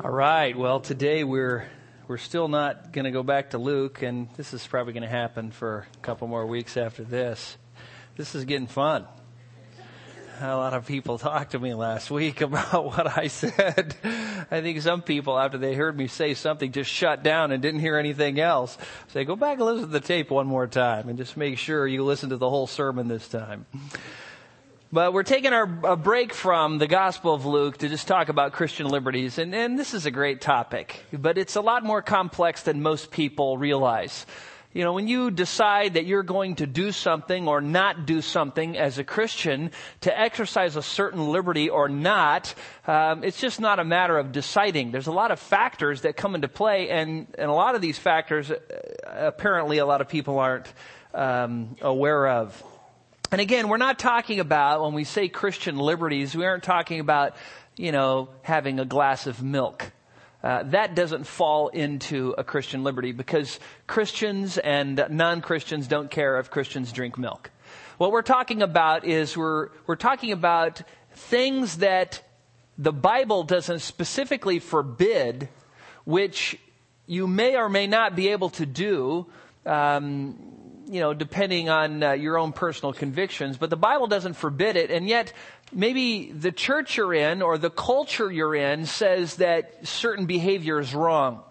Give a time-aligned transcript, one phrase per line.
[0.00, 0.56] All right.
[0.56, 1.66] Well, today we're
[2.06, 5.08] we're still not going to go back to Luke, and this is probably going to
[5.08, 7.56] happen for a couple more weeks after this.
[8.16, 9.06] This is getting fun.
[10.40, 13.96] A lot of people talked to me last week about what I said.
[14.52, 17.80] I think some people, after they heard me say something, just shut down and didn't
[17.80, 18.78] hear anything else.
[19.08, 21.88] Say, go back and listen to the tape one more time, and just make sure
[21.88, 23.66] you listen to the whole sermon this time.
[24.90, 28.52] But we're taking our a break from the Gospel of Luke to just talk about
[28.52, 32.62] Christian liberties, and, and this is a great topic, but it's a lot more complex
[32.62, 34.24] than most people realize.
[34.72, 38.78] You know, when you decide that you're going to do something or not do something
[38.78, 39.72] as a Christian,
[40.02, 42.54] to exercise a certain liberty or not,
[42.86, 44.90] um, it's just not a matter of deciding.
[44.90, 47.98] There's a lot of factors that come into play, and, and a lot of these
[47.98, 48.56] factors, uh,
[49.04, 50.72] apparently, a lot of people aren't
[51.12, 52.62] um, aware of.
[53.30, 57.36] And again, we're not talking about, when we say Christian liberties, we aren't talking about,
[57.76, 59.92] you know, having a glass of milk.
[60.42, 66.50] Uh, that doesn't fall into a Christian liberty because Christians and non-Christians don't care if
[66.50, 67.50] Christians drink milk.
[67.98, 70.80] What we're talking about is we're, we're talking about
[71.12, 72.22] things that
[72.78, 75.50] the Bible doesn't specifically forbid,
[76.04, 76.58] which
[77.06, 79.26] you may or may not be able to do,
[79.66, 80.38] um,
[80.88, 84.90] you know, depending on uh, your own personal convictions, but the Bible doesn't forbid it,
[84.90, 85.32] and yet
[85.72, 90.94] maybe the church you're in or the culture you're in says that certain behavior is
[90.94, 91.42] wrong.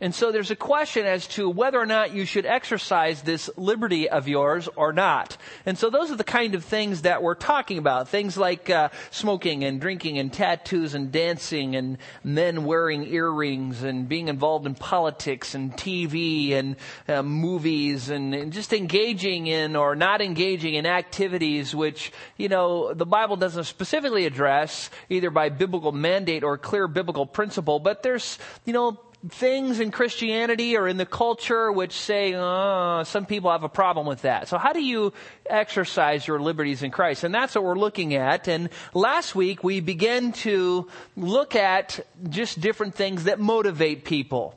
[0.00, 4.08] And so there's a question as to whether or not you should exercise this liberty
[4.08, 5.36] of yours or not.
[5.64, 8.08] And so those are the kind of things that we're talking about.
[8.08, 14.08] Things like uh, smoking and drinking and tattoos and dancing and men wearing earrings and
[14.08, 16.76] being involved in politics and TV and
[17.08, 22.92] uh, movies and, and just engaging in or not engaging in activities which, you know,
[22.92, 28.38] the Bible doesn't specifically address either by biblical mandate or clear biblical principle, but there's,
[28.64, 33.64] you know, things in Christianity or in the culture which say, oh, some people have
[33.64, 34.48] a problem with that.
[34.48, 35.12] So how do you
[35.46, 37.24] exercise your liberties in Christ?
[37.24, 38.48] And that's what we're looking at.
[38.48, 44.54] And last week we began to look at just different things that motivate people.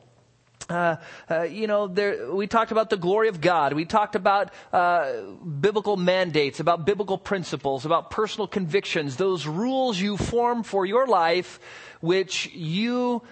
[0.70, 0.98] Uh,
[1.32, 3.74] uh, you know, there, we talked about the glory of God.
[3.74, 5.14] We talked about uh,
[5.60, 11.60] biblical mandates, about biblical principles, about personal convictions, those rules you form for your life,
[12.02, 13.24] which you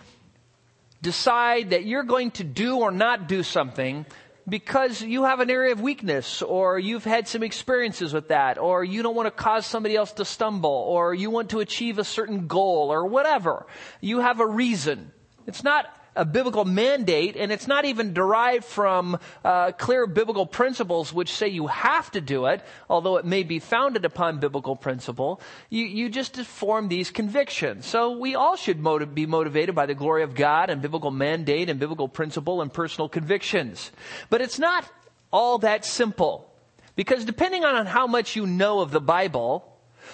[1.01, 4.05] decide that you're going to do or not do something
[4.49, 8.83] because you have an area of weakness or you've had some experiences with that or
[8.83, 12.03] you don't want to cause somebody else to stumble or you want to achieve a
[12.03, 13.67] certain goal or whatever.
[13.99, 15.11] You have a reason.
[15.45, 15.85] It's not
[16.17, 21.47] a biblical mandate, and it's not even derived from uh, clear biblical principles which say
[21.47, 25.39] you have to do it, although it may be founded upon biblical principle.
[25.69, 27.85] You, you just form these convictions.
[27.85, 28.83] So we all should
[29.13, 33.07] be motivated by the glory of God and biblical mandate and biblical principle and personal
[33.07, 33.91] convictions.
[34.29, 34.89] But it's not
[35.31, 36.51] all that simple.
[36.95, 39.63] Because depending on how much you know of the Bible,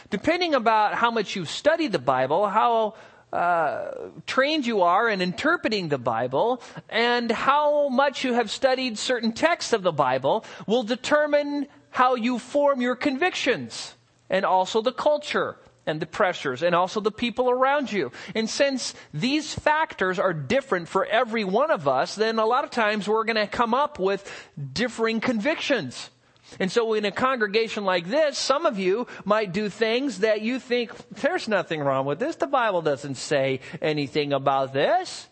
[0.10, 2.96] depending about how much you've studied the Bible, how
[3.34, 9.32] uh, trained you are in interpreting the Bible and how much you have studied certain
[9.32, 13.96] texts of the Bible will determine how you form your convictions
[14.30, 15.58] and also the culture
[15.88, 18.12] and the pressures and also the people around you.
[18.36, 22.70] And since these factors are different for every one of us, then a lot of
[22.70, 24.30] times we're going to come up with
[24.74, 26.12] differing convictions.
[26.60, 30.60] And so in a congregation like this, some of you might do things that you
[30.60, 32.36] think, there's nothing wrong with this.
[32.36, 35.28] The Bible doesn't say anything about this.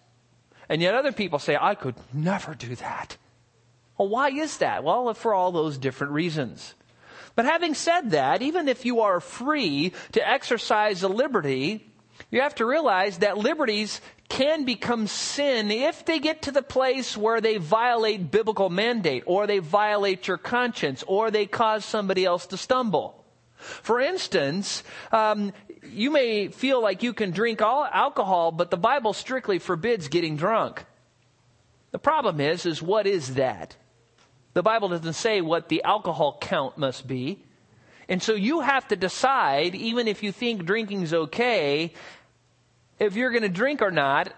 [0.69, 3.17] And yet other people say, I could never do that.
[3.97, 4.83] Well, why is that?
[4.83, 6.73] Well, for all those different reasons.
[7.35, 11.85] But having said that, even if you are free to exercise a liberty,
[12.29, 17.17] you have to realize that liberties can become sin if they get to the place
[17.17, 22.45] where they violate biblical mandate or they violate your conscience or they cause somebody else
[22.45, 23.25] to stumble.
[23.57, 25.51] For instance, um,
[25.83, 30.37] you may feel like you can drink all alcohol, but the Bible strictly forbids getting
[30.37, 30.85] drunk.
[31.91, 33.75] The problem is, is what is that?
[34.53, 37.43] The Bible doesn't say what the alcohol count must be.
[38.07, 41.93] And so you have to decide, even if you think drinking's okay,
[43.01, 44.31] if you're going to drink or not,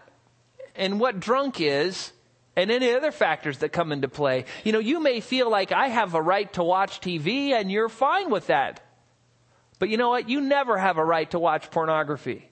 [0.76, 2.14] and what drunk is,
[2.56, 4.46] and any other factors that come into play.
[4.64, 7.90] You know, you may feel like I have a right to watch TV, and you're
[7.90, 8.82] fine with that.
[9.80, 10.30] But you know what?
[10.30, 12.50] You never have a right to watch pornography.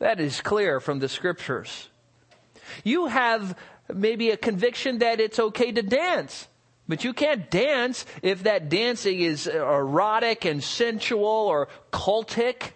[0.00, 1.88] That is clear from the scriptures.
[2.82, 3.56] You have
[3.94, 6.48] maybe a conviction that it's okay to dance.
[6.88, 12.72] But you can't dance if that dancing is erotic and sensual or cultic.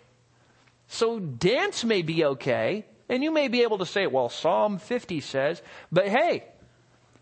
[0.89, 5.21] So dance may be okay, And you may be able to say, well, Psalm 50
[5.21, 6.45] says, but hey,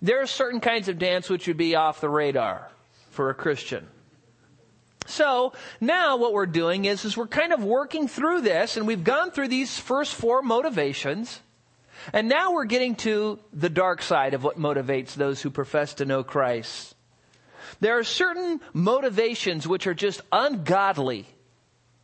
[0.01, 2.69] there are certain kinds of dance which would be off the radar
[3.11, 3.89] for a Christian.
[5.07, 9.03] So now what we're doing is, is we're kind of working through this and we've
[9.03, 11.41] gone through these first four motivations.
[12.13, 16.05] And now we're getting to the dark side of what motivates those who profess to
[16.05, 16.95] know Christ.
[17.81, 21.27] There are certain motivations which are just ungodly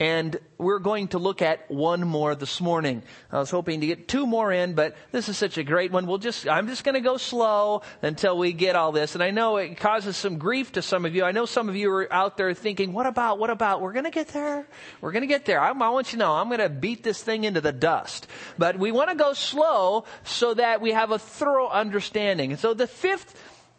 [0.00, 3.02] and we're going to look at one more this morning.
[3.32, 6.06] I was hoping to get two more in, but this is such a great one.
[6.06, 9.14] We'll just, I'm just going to go slow until we get all this.
[9.14, 11.24] And I know it causes some grief to some of you.
[11.24, 13.80] I know some of you are out there thinking, what about, what about?
[13.80, 14.68] We're going to get there.
[15.00, 15.60] We're going to get there.
[15.60, 18.28] I, I want you to know, I'm going to beat this thing into the dust.
[18.56, 22.52] But we want to go slow so that we have a thorough understanding.
[22.52, 23.34] And so the fifth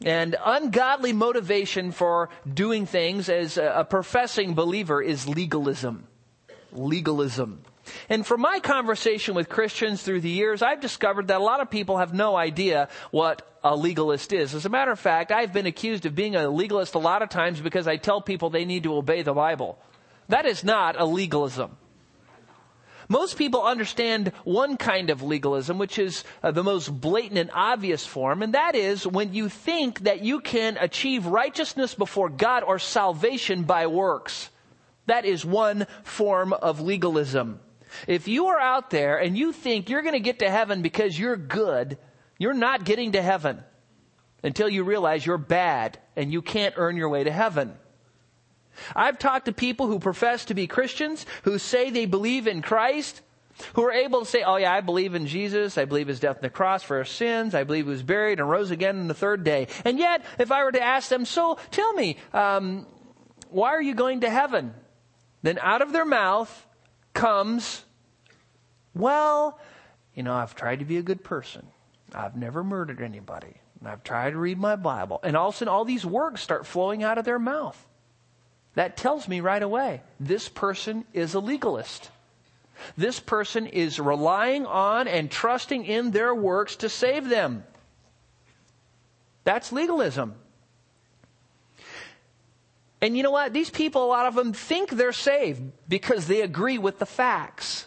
[0.06, 6.07] and ungodly motivation for doing things as a professing believer is legalism.
[6.72, 7.62] Legalism.
[8.07, 11.69] And from my conversation with Christians through the years, I've discovered that a lot of
[11.69, 14.56] people have no idea what a legalist is.
[14.56, 17.30] As a matter of fact, I've been accused of being a legalist a lot of
[17.30, 19.78] times because I tell people they need to obey the Bible.
[20.30, 21.78] That is not a legalism.
[23.11, 28.06] Most people understand one kind of legalism, which is uh, the most blatant and obvious
[28.06, 32.77] form, and that is when you think that you can achieve righteousness before God or
[32.77, 34.51] salvation by works.
[35.07, 37.59] That is one form of legalism.
[38.06, 41.17] If you are out there and you think you're going to get to heaven because
[41.17, 41.97] you're good,
[42.38, 43.63] you're not getting to heaven
[44.44, 47.73] until you realize you're bad and you can't earn your way to heaven.
[48.95, 53.21] I've talked to people who profess to be Christians, who say they believe in Christ,
[53.73, 56.37] who are able to say, oh yeah, I believe in Jesus, I believe his death
[56.37, 59.07] on the cross for our sins, I believe he was buried and rose again on
[59.07, 59.67] the third day.
[59.85, 62.85] And yet, if I were to ask them, so tell me, um,
[63.49, 64.73] why are you going to heaven?
[65.41, 66.67] Then out of their mouth
[67.13, 67.83] comes,
[68.93, 69.59] well,
[70.13, 71.67] you know, I've tried to be a good person.
[72.13, 73.55] I've never murdered anybody.
[73.85, 75.19] I've tried to read my Bible.
[75.23, 77.87] And all of a sudden, all these words start flowing out of their mouth.
[78.79, 82.11] That tells me right away this person is a legalist.
[82.95, 87.65] This person is relying on and trusting in their works to save them.
[89.43, 90.33] That's legalism.
[93.01, 93.51] And you know what?
[93.51, 97.85] These people, a lot of them think they're saved because they agree with the facts.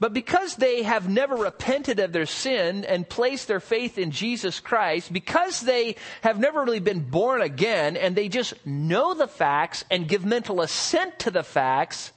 [0.00, 4.60] But because they have never repented of their sin and placed their faith in Jesus
[4.60, 9.84] Christ, because they have never really been born again and they just know the facts
[9.90, 12.12] and give mental assent to the facts,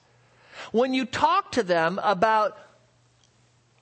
[0.71, 2.55] when you talk to them about,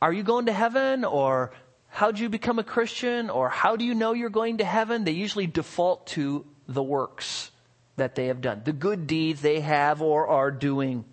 [0.01, 1.03] are you going to heaven?
[1.03, 1.51] or
[1.89, 3.29] how do you become a Christian?
[3.29, 7.51] or how do you know you're going to heaven, they usually default to the works
[7.97, 11.03] that they have done, the good deeds they have or are doing.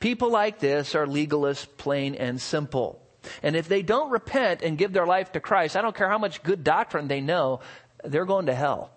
[0.00, 3.02] People like this are legalists, plain and simple.
[3.42, 6.18] And if they don't repent and give their life to Christ, I don't care how
[6.18, 7.60] much good doctrine they know,
[8.04, 8.90] they're going to hell.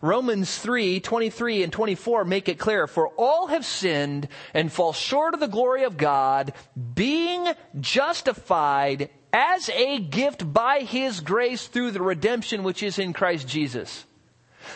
[0.00, 5.34] Romans 3, 23 and 24 make it clear, for all have sinned and fall short
[5.34, 6.52] of the glory of God,
[6.94, 7.48] being
[7.80, 14.04] justified as a gift by His grace through the redemption which is in Christ Jesus.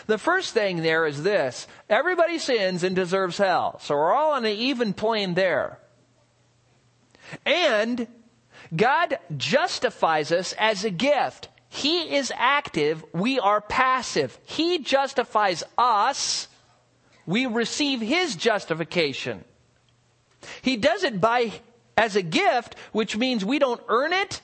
[0.07, 1.67] The first thing there is this.
[1.89, 3.79] Everybody sins and deserves hell.
[3.81, 5.79] So we're all on an even plane there.
[7.45, 8.07] And
[8.75, 11.49] God justifies us as a gift.
[11.69, 13.03] He is active.
[13.13, 14.37] We are passive.
[14.45, 16.47] He justifies us.
[17.25, 19.43] We receive His justification.
[20.61, 21.53] He does it by,
[21.97, 24.41] as a gift, which means we don't earn it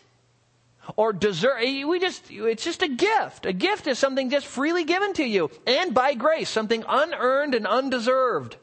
[0.95, 1.61] or deserve.
[1.61, 3.45] We just, it's just a gift.
[3.45, 7.67] A gift is something just freely given to you and by grace, something unearned and
[7.67, 8.57] undeserved.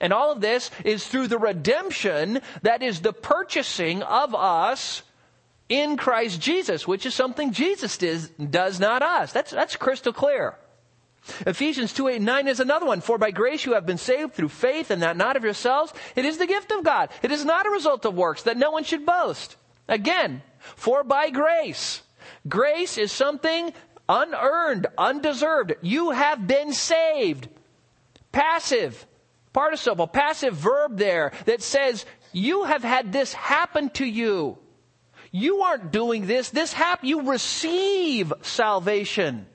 [0.00, 5.02] And all of this is through the redemption that is the purchasing of us
[5.68, 9.32] in Christ Jesus, which is something Jesus does, does not us.
[9.32, 10.56] That's, that's crystal clear.
[11.46, 13.00] Ephesians 2, 8, 9 is another one.
[13.00, 15.92] For by grace you have been saved through faith and that not of yourselves.
[16.16, 17.10] It is the gift of God.
[17.22, 19.56] It is not a result of works that no one should boast.
[19.88, 20.42] Again,
[20.76, 22.02] for by grace.
[22.46, 23.72] Grace is something
[24.08, 25.74] unearned, undeserved.
[25.82, 27.48] You have been saved.
[28.32, 29.06] Passive,
[29.52, 34.58] participle, passive verb there that says you have had this happen to you.
[35.30, 36.50] You aren't doing this.
[36.50, 37.08] This happened.
[37.08, 39.46] You receive salvation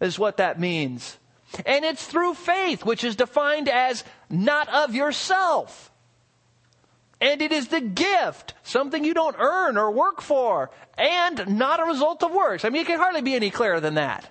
[0.00, 1.18] is what that means.
[1.66, 5.91] And it's through faith, which is defined as not of yourself.
[7.22, 11.84] And it is the gift, something you don't earn or work for, and not a
[11.84, 12.64] result of works.
[12.64, 14.28] I mean, it can hardly be any clearer than that.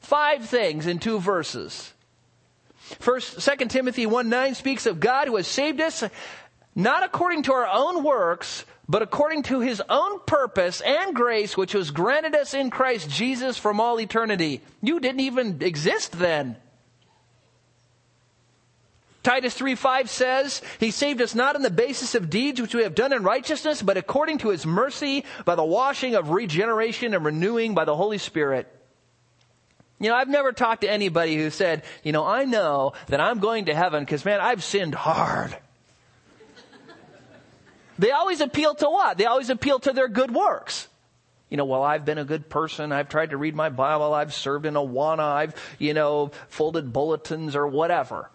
[0.00, 1.94] Five things in two verses.
[2.76, 6.04] First, 2 Timothy 1 9 speaks of God who has saved us
[6.74, 11.74] not according to our own works, but according to his own purpose and grace, which
[11.74, 14.60] was granted us in Christ Jesus from all eternity.
[14.82, 16.56] You didn't even exist then.
[19.26, 22.84] Titus 3 5 says, He saved us not on the basis of deeds which we
[22.84, 27.24] have done in righteousness, but according to His mercy by the washing of regeneration and
[27.24, 28.72] renewing by the Holy Spirit.
[29.98, 33.40] You know, I've never talked to anybody who said, you know, I know that I'm
[33.40, 35.58] going to heaven because man, I've sinned hard.
[37.98, 39.18] they always appeal to what?
[39.18, 40.86] They always appeal to their good works.
[41.50, 42.92] You know, well, I've been a good person.
[42.92, 44.14] I've tried to read my Bible.
[44.14, 45.18] I've served in a Awana.
[45.18, 48.30] I've, you know, folded bulletins or whatever.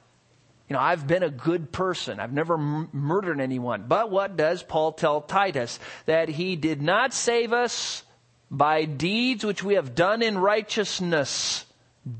[0.72, 2.22] You know, I've been a good person.
[2.22, 3.88] I've never m- murdered anyone.
[3.90, 5.80] But what does Paul tell Titus?
[6.06, 8.06] That he did not save us
[8.50, 11.66] by deeds which we have done in righteousness.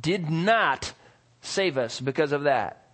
[0.02, 0.92] Did not
[1.40, 2.90] save us because of that.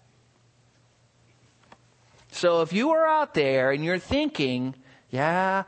[2.34, 4.76] So if you are out there and you're thinking,
[5.10, 5.64] yeah,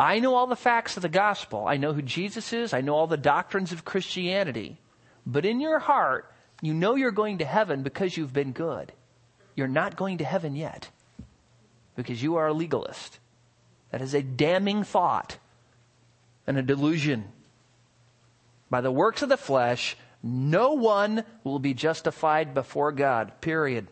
[0.00, 1.68] I know all the facts of the gospel.
[1.68, 2.74] I know who Jesus is.
[2.74, 4.80] I know all the doctrines of Christianity.
[5.24, 8.92] But in your heart, you know you're going to heaven because you've been good
[9.60, 10.88] you're not going to heaven yet
[11.94, 13.18] because you are a legalist.
[13.90, 15.36] That is a damning thought
[16.46, 17.24] and a delusion.
[18.70, 23.86] By the works of the flesh, no one will be justified before God, period.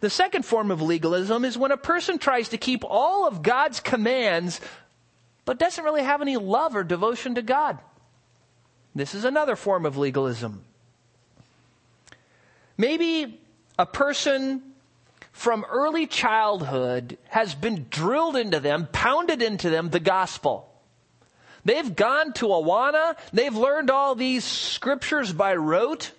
[0.00, 3.80] The second form of legalism is when a person tries to keep all of God's
[3.80, 4.60] commands,
[5.46, 7.78] but doesn't really have any love or devotion to God.
[8.94, 10.64] This is another form of legalism.
[12.76, 13.40] Maybe
[13.78, 14.62] a person
[15.32, 20.72] from early childhood has been drilled into them, pounded into them the gospel.
[21.64, 23.16] They've gone to Awana.
[23.32, 26.12] They've learned all these scriptures by rote.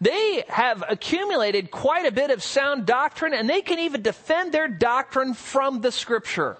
[0.00, 4.68] They have accumulated quite a bit of sound doctrine and they can even defend their
[4.68, 6.56] doctrine from the scripture.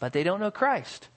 [0.00, 1.08] But they don't know Christ.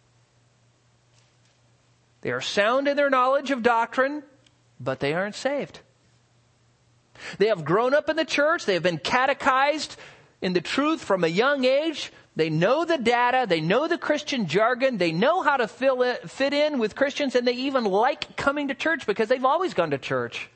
[2.21, 4.23] They are sound in their knowledge of doctrine,
[4.79, 5.79] but they aren't saved.
[7.37, 8.65] They have grown up in the church.
[8.65, 9.95] They have been catechized
[10.41, 12.11] in the truth from a young age.
[12.35, 13.45] They know the data.
[13.47, 14.97] They know the Christian jargon.
[14.97, 18.73] They know how to it, fit in with Christians and they even like coming to
[18.73, 20.49] church because they've always gone to church.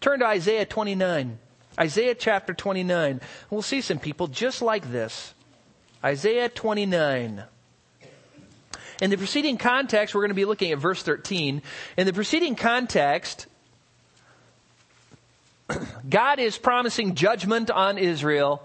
[0.00, 1.38] Turn to Isaiah 29.
[1.78, 3.20] Isaiah chapter 29.
[3.50, 5.34] We'll see some people just like this.
[6.04, 7.44] Isaiah 29.
[9.00, 11.62] In the preceding context, we're going to be looking at verse 13.
[11.96, 13.46] In the preceding context,
[16.08, 18.62] God is promising judgment on Israel.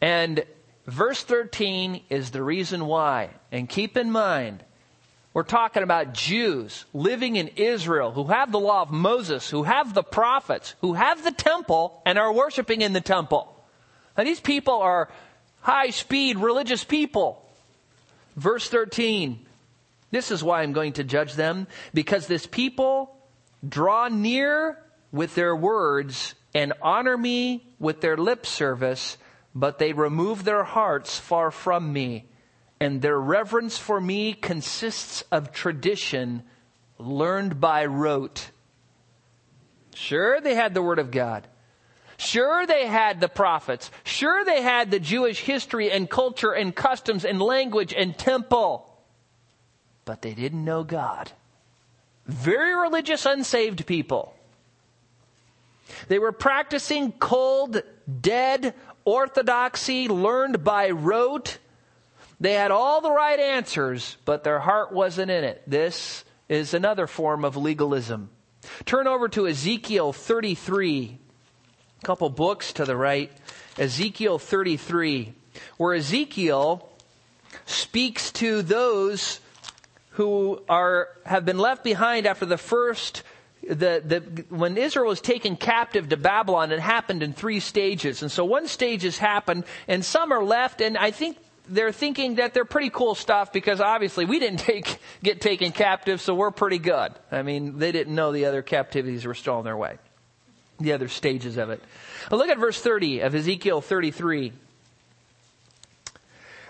[0.00, 0.44] And
[0.86, 3.30] verse 13 is the reason why.
[3.50, 4.62] And keep in mind,
[5.32, 9.94] we're talking about Jews living in Israel who have the law of Moses, who have
[9.94, 13.50] the prophets, who have the temple and are worshiping in the temple.
[14.16, 15.08] Now these people are
[15.60, 17.40] high speed religious people.
[18.36, 19.44] Verse 13.
[20.10, 23.16] This is why I'm going to judge them because this people
[23.68, 24.78] draw near
[25.14, 29.16] with their words and honor me with their lip service,
[29.54, 32.26] but they remove their hearts far from me.
[32.80, 36.42] And their reverence for me consists of tradition
[36.98, 38.50] learned by rote.
[39.94, 41.46] Sure, they had the Word of God.
[42.16, 43.92] Sure, they had the prophets.
[44.02, 48.92] Sure, they had the Jewish history and culture and customs and language and temple.
[50.04, 51.30] But they didn't know God.
[52.26, 54.34] Very religious, unsaved people.
[56.08, 57.82] They were practicing cold,
[58.20, 58.74] dead
[59.04, 61.58] orthodoxy learned by rote.
[62.40, 65.62] They had all the right answers, but their heart wasn't in it.
[65.66, 68.30] This is another form of legalism.
[68.86, 71.18] Turn over to Ezekiel 33,
[72.02, 73.30] a couple books to the right.
[73.78, 75.34] Ezekiel 33,
[75.76, 76.88] where Ezekiel
[77.66, 79.40] speaks to those
[80.10, 83.22] who are, have been left behind after the first
[83.68, 88.22] the, the, when Israel was taken captive to Babylon, it happened in three stages.
[88.22, 92.36] And so one stage has happened, and some are left, and I think they're thinking
[92.36, 96.50] that they're pretty cool stuff because obviously we didn't take, get taken captive, so we're
[96.50, 97.12] pretty good.
[97.30, 99.98] I mean, they didn't know the other captivities were still on their way.
[100.80, 101.80] The other stages of it.
[102.28, 104.52] But look at verse 30 of Ezekiel 33.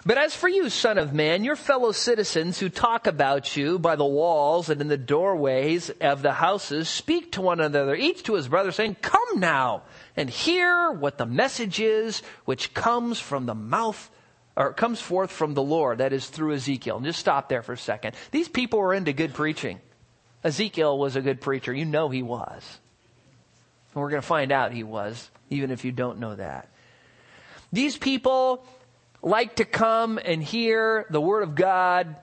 [0.06, 3.96] But as for you, son of man, your fellow citizens who talk about you by
[3.96, 8.34] the walls and in the doorways of the houses speak to one another, each to
[8.34, 9.82] his brother, saying, Come now
[10.14, 14.10] and hear what the message is which comes from the mouth
[14.56, 16.98] or comes forth from the Lord, that is through Ezekiel.
[16.98, 18.14] And just stop there for a second.
[18.30, 19.80] These people were into good preaching.
[20.44, 21.72] Ezekiel was a good preacher.
[21.72, 22.78] You know he was.
[23.94, 26.68] And we're going to find out he was, even if you don't know that.
[27.72, 28.64] These people
[29.24, 32.16] like to come and hear the Word of God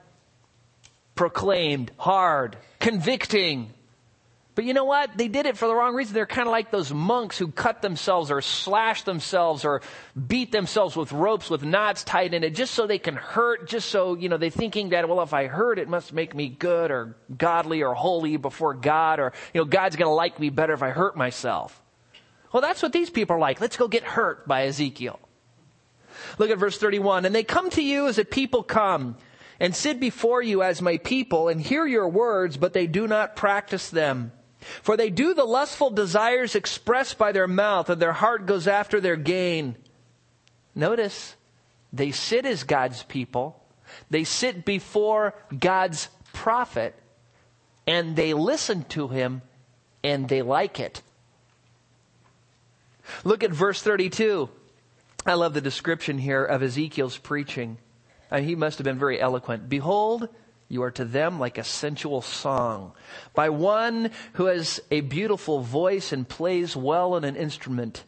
[1.14, 3.72] proclaimed hard, convicting,
[4.54, 5.16] but you know what?
[5.16, 6.12] They did it for the wrong reason.
[6.12, 9.80] They're kind of like those monks who cut themselves or slash themselves or
[10.26, 13.88] beat themselves with ropes with knots tied in it just so they can hurt, just
[13.88, 16.90] so, you know, they're thinking that, well, if I hurt, it must make me good
[16.90, 20.74] or godly or holy before God or, you know, God's going to like me better
[20.74, 21.80] if I hurt myself.
[22.52, 23.58] Well, that's what these people are like.
[23.58, 25.18] Let's go get hurt by Ezekiel.
[26.38, 27.24] Look at verse 31.
[27.24, 29.16] And they come to you as a people come
[29.60, 33.36] and sit before you as my people and hear your words, but they do not
[33.36, 34.32] practice them.
[34.82, 39.00] For they do the lustful desires expressed by their mouth, and their heart goes after
[39.00, 39.76] their gain.
[40.74, 41.36] Notice,
[41.92, 43.62] they sit as God's people,
[44.08, 46.94] they sit before God's prophet,
[47.86, 49.42] and they listen to him,
[50.02, 51.02] and they like it.
[53.24, 54.48] Look at verse 32.
[55.24, 57.78] I love the description here of Ezekiel's preaching.
[58.30, 59.68] I mean, he must have been very eloquent.
[59.68, 60.28] Behold,
[60.68, 62.92] you are to them like a sensual song
[63.34, 68.04] by one who has a beautiful voice and plays well on an instrument.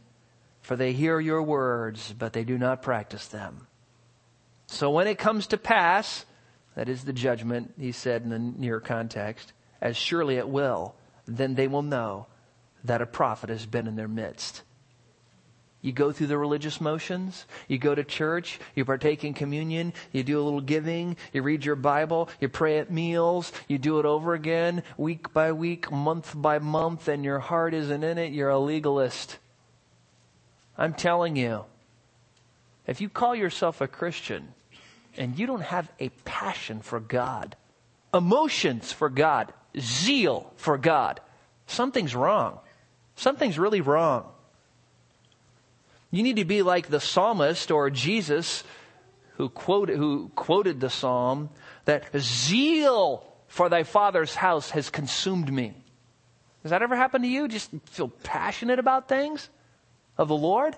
[0.62, 3.66] For they hear your words, but they do not practice them.
[4.66, 6.24] So when it comes to pass,
[6.74, 10.94] that is the judgment, he said in the near context, as surely it will,
[11.26, 12.26] then they will know
[12.82, 14.62] that a prophet has been in their midst.
[15.84, 17.44] You go through the religious motions.
[17.68, 18.58] You go to church.
[18.74, 19.92] You partake in communion.
[20.12, 21.18] You do a little giving.
[21.34, 22.30] You read your Bible.
[22.40, 23.52] You pray at meals.
[23.68, 28.02] You do it over again, week by week, month by month, and your heart isn't
[28.02, 28.32] in it.
[28.32, 29.36] You're a legalist.
[30.78, 31.66] I'm telling you,
[32.86, 34.54] if you call yourself a Christian
[35.18, 37.56] and you don't have a passion for God,
[38.14, 41.20] emotions for God, zeal for God,
[41.66, 42.60] something's wrong.
[43.16, 44.30] Something's really wrong.
[46.14, 48.62] You need to be like the psalmist or Jesus
[49.36, 51.50] who quoted, who quoted the psalm
[51.86, 55.74] that zeal for thy father's house has consumed me.
[56.62, 57.48] Has that ever happened to you?
[57.48, 59.50] Just feel passionate about things
[60.16, 60.76] of the Lord?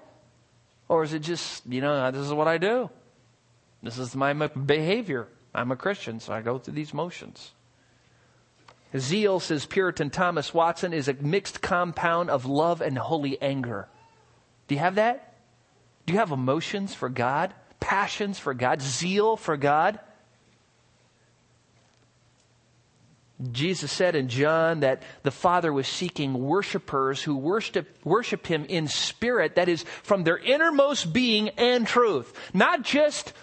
[0.88, 2.88] Or is it just, you know, this is what I do?
[3.82, 5.28] This is my behavior.
[5.54, 7.52] I'm a Christian, so I go through these motions.
[8.96, 13.88] Zeal, says Puritan Thomas Watson, is a mixed compound of love and holy anger.
[14.68, 15.34] Do you have that?
[16.06, 17.52] Do you have emotions for God?
[17.80, 18.80] Passions for God?
[18.80, 20.00] Zeal for God?
[23.52, 28.88] Jesus said in John that the Father was seeking worshipers who worship, worship Him in
[28.88, 32.32] spirit, that is, from their innermost being and truth.
[32.54, 33.34] Not just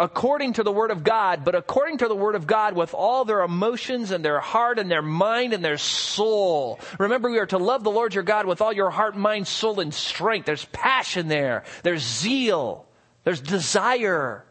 [0.00, 3.26] according to the Word of God, but according to the Word of God with all
[3.26, 6.80] their emotions and their heart and their mind and their soul.
[6.98, 9.78] Remember, we are to love the Lord your God with all your heart, mind, soul,
[9.78, 10.46] and strength.
[10.46, 11.64] There's passion there.
[11.82, 12.86] There's zeal.
[13.24, 14.46] There's desire.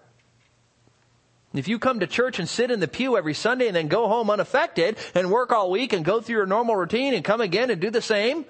[1.56, 4.08] If you come to church and sit in the pew every Sunday and then go
[4.08, 7.72] home unaffected and work all week and go through your normal routine and come again
[7.72, 8.46] and do the same,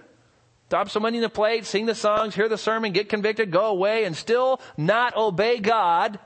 [0.69, 3.67] drop some money in the plate, sing the songs, hear the sermon, get convicted, go
[3.67, 6.19] away, and still not obey God,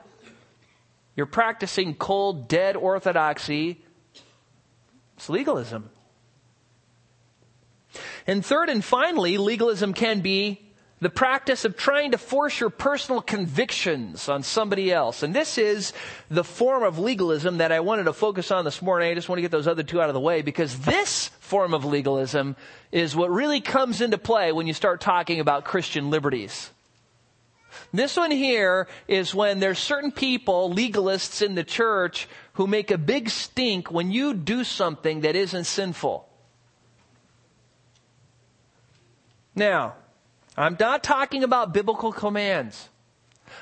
[1.16, 3.84] you're practicing cold, dead orthodoxy.
[5.16, 5.90] It's legalism.
[8.26, 10.60] And third and finally, legalism can be
[11.00, 15.22] the practice of trying to force your personal convictions on somebody else.
[15.22, 15.92] And this is
[16.30, 19.10] the form of legalism that I wanted to focus on this morning.
[19.10, 21.74] I just want to get those other two out of the way because this form
[21.74, 22.56] of legalism
[22.90, 26.70] is what really comes into play when you start talking about Christian liberties.
[27.92, 32.98] This one here is when there's certain people, legalists in the church, who make a
[32.98, 36.28] big stink when you do something that isn't sinful.
[39.54, 39.94] Now,
[40.56, 42.88] I'm not talking about biblical commands.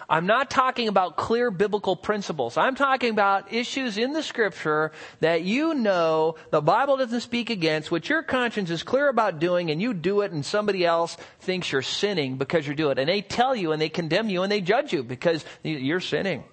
[0.08, 2.56] I'm not talking about clear biblical principles.
[2.56, 7.90] I'm talking about issues in the scripture that you know the Bible doesn't speak against,
[7.90, 11.72] which your conscience is clear about doing, and you do it, and somebody else thinks
[11.72, 12.98] you're sinning because you do it.
[12.98, 16.44] And they tell you, and they condemn you, and they judge you because you're sinning.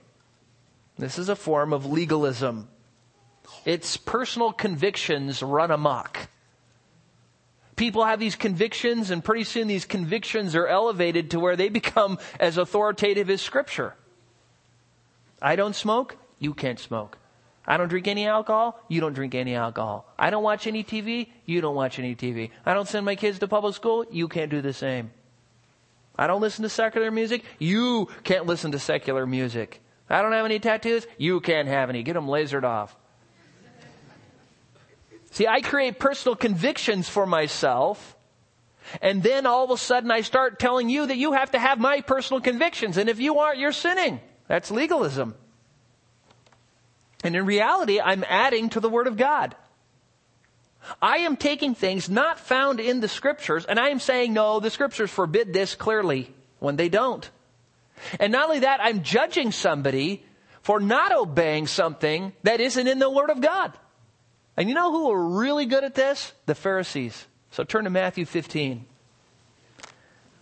[0.97, 2.67] This is a form of legalism.
[3.65, 6.29] It's personal convictions run amok
[7.79, 12.19] people have these convictions, and pretty soon these convictions are elevated to where they become
[12.37, 13.95] as authoritative as Scripture.
[15.41, 17.17] I don't smoke, you can't smoke.
[17.65, 20.13] I don't drink any alcohol, you don't drink any alcohol.
[20.19, 22.51] I don't watch any TV, you don't watch any TV.
[22.65, 25.11] I don't send my kids to public school, you can't do the same.
[26.17, 29.79] I don't listen to secular music, you can't listen to secular music.
[30.09, 32.03] I don't have any tattoos, you can't have any.
[32.03, 32.97] Get them lasered off.
[35.39, 38.17] See, I create personal convictions for myself
[39.01, 41.79] And then all of a sudden I start telling you that you have to have
[41.79, 42.97] my personal convictions.
[42.97, 44.19] And if you aren't, you're sinning.
[44.47, 45.35] That's legalism.
[47.23, 49.55] And in reality, I'm adding to the Word of God.
[51.01, 54.69] I am taking things not found in the scriptures and I am saying, no, the
[54.69, 57.29] scriptures forbid this clearly when they don't.
[58.19, 60.25] And not only that, I'm judging somebody
[60.61, 63.73] for not obeying something that isn't in the Word of God.
[64.59, 66.33] And you know who are really good at this?
[66.45, 67.25] The Pharisees.
[67.51, 68.85] So turn to Matthew 15.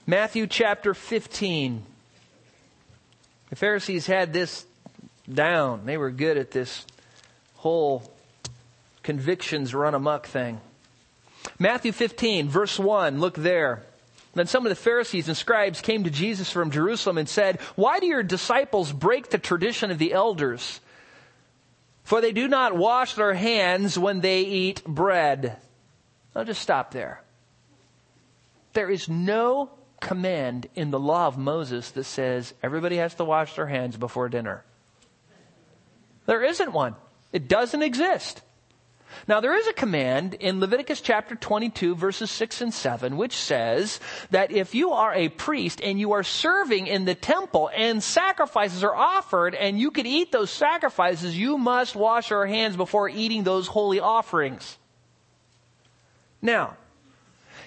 [0.08, 1.84] Matthew chapter 15.
[3.52, 4.66] The Pharisees had this
[5.32, 5.86] down.
[5.86, 6.84] They were good at this
[7.58, 8.12] whole
[9.04, 10.62] convictions run amok thing.
[11.60, 13.84] Matthew 15, verse 1, look there.
[14.34, 18.00] Then some of the Pharisees and scribes came to Jesus from Jerusalem and said, Why
[18.00, 20.80] do your disciples break the tradition of the elders?
[22.08, 25.58] For they do not wash their hands when they eat bread.
[26.34, 27.22] I'll just stop there.
[28.72, 33.58] There is no command in the law of Moses that says everybody has to wash
[33.58, 34.64] their hands before dinner.
[36.28, 36.96] There isn't one.
[37.34, 38.42] It doesn't exist.
[39.28, 44.00] Now there is a command in Leviticus chapter 22 verses 6 and 7 which says
[44.32, 48.86] that if you are a priest and you are serving in the temple and sacrifices
[48.86, 53.44] are offered and you can eat those sacrifices, you must wash your hands before eating
[53.44, 54.78] those holy offerings.
[56.42, 56.78] Now,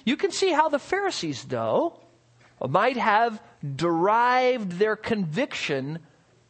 [0.07, 2.01] you can see how the Pharisees though
[2.66, 3.42] might have
[3.77, 5.99] derived their conviction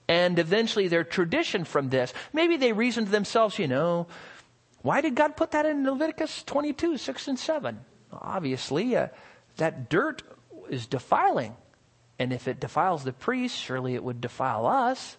[0.08, 2.12] and eventually their tradition from this.
[2.32, 4.06] Maybe they reasoned to themselves, you know,
[4.82, 7.80] why did God put that in Leviticus 22, 6 and 7?
[8.12, 9.08] Obviously, uh,
[9.56, 10.22] that dirt
[10.68, 11.54] is defiling.
[12.18, 15.16] And if it defiles the priest, surely it would defile us.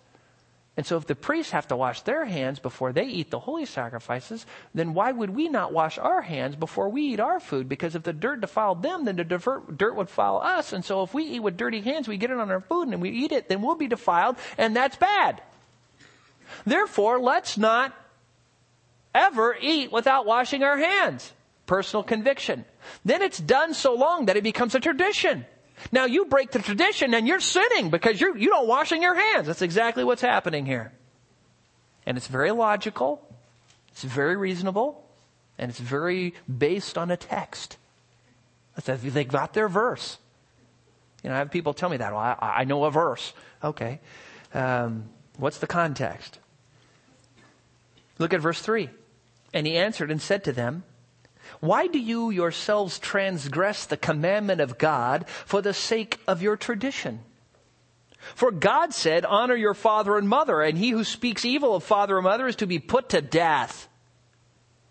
[0.78, 3.66] And so if the priests have to wash their hands before they eat the holy
[3.66, 7.68] sacrifices, then why would we not wash our hands before we eat our food?
[7.68, 10.72] Because if the dirt defiled them, then the dirt would defile us.
[10.72, 13.02] And so if we eat with dirty hands, we get it on our food and
[13.02, 15.42] we eat it, then we'll be defiled, and that's bad.
[16.66, 17.94] Therefore, let's not
[19.14, 21.32] ever eat without washing our hands.
[21.66, 22.66] Personal conviction.
[23.06, 25.46] Then it's done so long that it becomes a tradition.
[25.92, 29.48] Now you break the tradition and you're sinning because you're, you don't washing your hands.
[29.48, 30.92] That's exactly what's happening here.
[32.06, 33.22] And it's very logical.
[33.90, 35.04] It's very reasonable.
[35.58, 37.78] And it's very based on a text.
[38.86, 40.18] They got their verse.
[41.24, 42.12] You know, I have people tell me that.
[42.12, 43.34] Well, I, I know a verse.
[43.64, 44.00] Okay.
[44.54, 45.06] Um,
[45.38, 46.40] what's the context?
[48.18, 48.90] Look at verse 3.
[49.54, 50.84] And he answered and said to them,
[51.60, 57.22] Why do you yourselves transgress the commandment of God for the sake of your tradition?
[58.36, 62.18] For God said, Honor your father and mother, and he who speaks evil of father
[62.18, 63.88] or mother is to be put to death.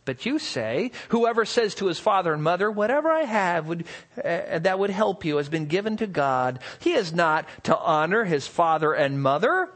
[0.05, 3.85] But you say, whoever says to his father and mother, whatever I have would,
[4.17, 6.59] uh, that would help you has been given to God.
[6.81, 9.69] He is not to honor his father and mother.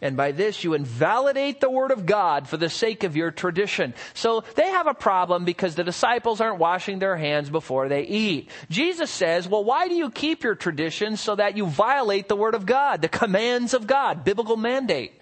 [0.00, 3.94] And by this you invalidate the word of God for the sake of your tradition.
[4.14, 8.48] So they have a problem because the disciples aren't washing their hands before they eat.
[8.70, 12.54] Jesus says, well, why do you keep your tradition so that you violate the word
[12.54, 15.12] of God, the commands of God, biblical mandate?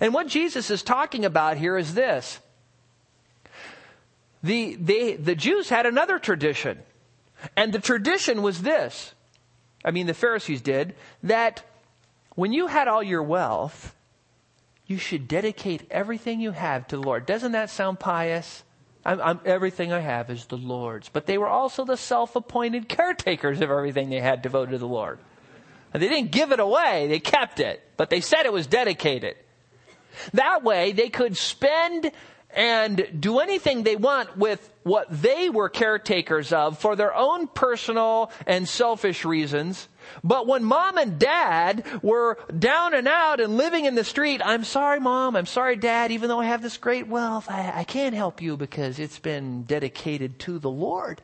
[0.00, 2.40] And what Jesus is talking about here is this.
[4.42, 6.80] The, they, the Jews had another tradition.
[7.56, 9.14] And the tradition was this.
[9.84, 11.62] I mean, the Pharisees did, that
[12.34, 13.94] when you had all your wealth,
[14.86, 17.26] you should dedicate everything you have to the Lord.
[17.26, 18.64] Doesn't that sound pious?
[19.04, 21.08] I'm, I'm, everything I have is the Lord's.
[21.08, 25.18] But they were also the self-appointed caretakers of everything they had devoted to the Lord.
[25.92, 27.82] And they didn't give it away, they kept it.
[27.96, 29.36] But they said it was dedicated.
[30.34, 32.10] That way they could spend
[32.52, 38.32] and do anything they want with what they were caretakers of for their own personal
[38.46, 39.88] and selfish reasons
[40.22, 44.64] but when mom and dad were down and out and living in the street, I'm
[44.64, 48.14] sorry, mom, I'm sorry, dad, even though I have this great wealth, I, I can't
[48.14, 51.22] help you because it's been dedicated to the Lord.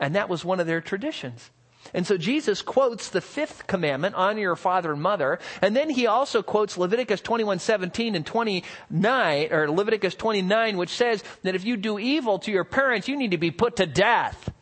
[0.00, 1.50] And that was one of their traditions.
[1.94, 6.06] And so Jesus quotes the fifth commandment, honor your father and mother, and then he
[6.06, 11.76] also quotes Leviticus 21, 17 and 29, or Leviticus 29, which says that if you
[11.76, 14.52] do evil to your parents, you need to be put to death.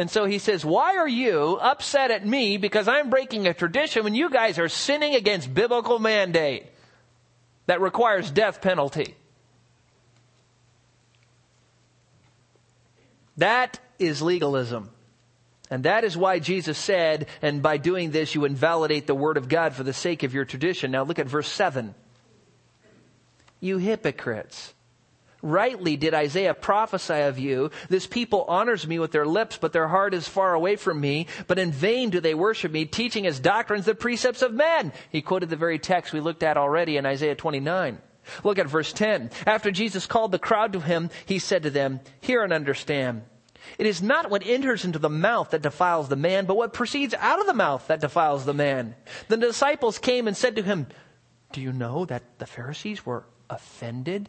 [0.00, 4.02] And so he says, why are you upset at me because I'm breaking a tradition
[4.02, 6.64] when you guys are sinning against biblical mandate
[7.66, 9.14] that requires death penalty?
[13.36, 14.88] That is legalism.
[15.70, 19.50] And that is why Jesus said, and by doing this you invalidate the word of
[19.50, 20.92] God for the sake of your tradition.
[20.92, 21.94] Now look at verse 7.
[23.60, 24.72] You hypocrites.
[25.42, 27.70] Rightly did Isaiah prophesy of you.
[27.88, 31.26] This people honors me with their lips, but their heart is far away from me.
[31.46, 34.92] But in vain do they worship me, teaching as doctrines the precepts of men.
[35.10, 37.98] He quoted the very text we looked at already in Isaiah 29.
[38.44, 39.30] Look at verse 10.
[39.46, 43.22] After Jesus called the crowd to him, he said to them, Hear and understand.
[43.78, 47.14] It is not what enters into the mouth that defiles the man, but what proceeds
[47.14, 48.94] out of the mouth that defiles the man.
[49.28, 50.86] The disciples came and said to him,
[51.52, 54.28] Do you know that the Pharisees were offended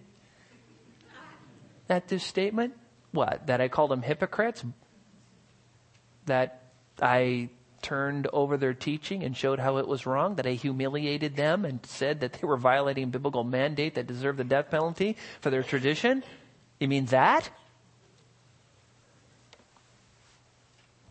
[1.92, 2.74] at this statement?
[3.12, 3.48] What?
[3.48, 4.64] That I called them hypocrites?
[6.26, 6.64] That
[7.02, 7.50] I
[7.82, 10.36] turned over their teaching and showed how it was wrong?
[10.36, 14.44] That I humiliated them and said that they were violating biblical mandate that deserved the
[14.44, 16.24] death penalty for their tradition?
[16.80, 17.50] You mean that?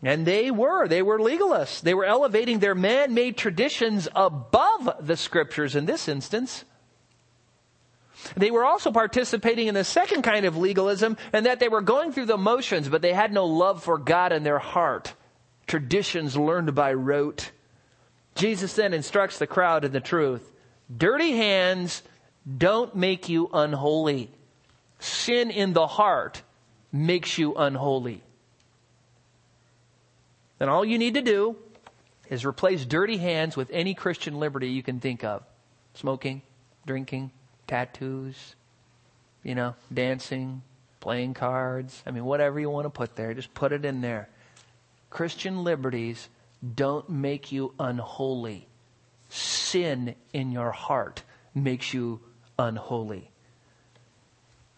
[0.03, 0.87] And they were.
[0.87, 1.81] They were legalists.
[1.81, 6.65] They were elevating their man-made traditions above the scriptures in this instance.
[8.35, 12.11] They were also participating in the second kind of legalism and that they were going
[12.11, 15.13] through the motions, but they had no love for God in their heart.
[15.67, 17.51] Traditions learned by rote.
[18.35, 20.51] Jesus then instructs the crowd in the truth.
[20.95, 22.03] Dirty hands
[22.57, 24.29] don't make you unholy.
[24.99, 26.41] Sin in the heart
[26.91, 28.21] makes you unholy.
[30.59, 31.55] Then all you need to do
[32.29, 35.43] is replace dirty hands with any Christian liberty you can think of.
[35.95, 36.41] Smoking,
[36.85, 37.31] drinking,
[37.67, 38.55] tattoos,
[39.43, 40.61] you know, dancing,
[40.99, 42.03] playing cards.
[42.05, 44.29] I mean, whatever you want to put there, just put it in there.
[45.09, 46.29] Christian liberties
[46.75, 48.67] don't make you unholy.
[49.29, 52.19] Sin in your heart makes you
[52.57, 53.31] unholy.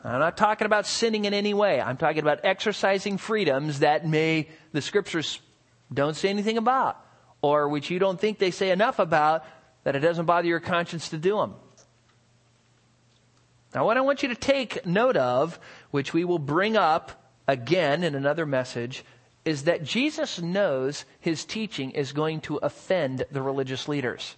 [0.03, 1.79] I'm not talking about sinning in any way.
[1.79, 5.39] I'm talking about exercising freedoms that may, the scriptures
[5.93, 6.99] don't say anything about,
[7.41, 9.45] or which you don't think they say enough about
[9.83, 11.55] that it doesn't bother your conscience to do them.
[13.73, 15.59] Now, what I want you to take note of,
[15.91, 19.03] which we will bring up again in another message,
[19.45, 24.35] is that Jesus knows his teaching is going to offend the religious leaders.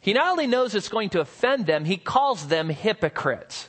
[0.00, 3.68] He not only knows it's going to offend them, he calls them hypocrites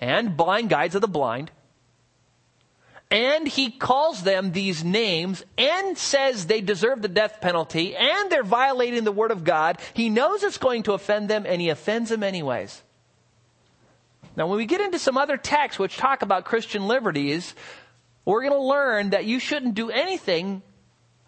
[0.00, 1.50] and blind guides of the blind.
[3.10, 8.44] And he calls them these names and says they deserve the death penalty and they're
[8.44, 9.78] violating the word of God.
[9.94, 12.82] He knows it's going to offend them and he offends them anyways.
[14.38, 17.56] Now, when we get into some other texts which talk about Christian liberties,
[18.24, 20.62] we're going to learn that you shouldn't do anything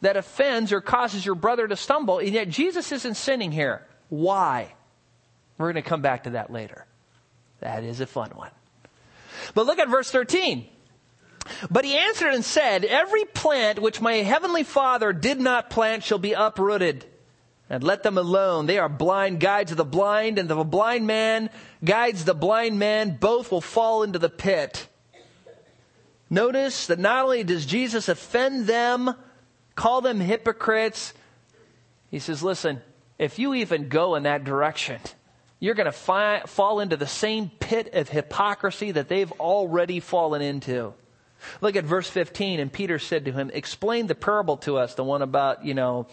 [0.00, 3.84] that offends or causes your brother to stumble, and yet Jesus isn't sinning here.
[4.10, 4.72] Why?
[5.58, 6.86] We're going to come back to that later.
[7.58, 8.52] That is a fun one.
[9.54, 10.68] But look at verse 13.
[11.68, 16.18] But he answered and said, Every plant which my heavenly Father did not plant shall
[16.18, 17.06] be uprooted.
[17.70, 18.66] And let them alone.
[18.66, 21.50] They are blind guides of the blind, and a blind man
[21.84, 24.88] guides the blind man, both will fall into the pit.
[26.28, 29.14] Notice that not only does Jesus offend them,
[29.76, 31.14] call them hypocrites,
[32.10, 32.82] he says, listen,
[33.18, 35.00] if you even go in that direction,
[35.60, 40.42] you're going to fi- fall into the same pit of hypocrisy that they've already fallen
[40.42, 40.92] into.
[41.60, 42.60] Look at verse 15.
[42.60, 46.06] And Peter said to him, Explain the parable to us, the one about, you know,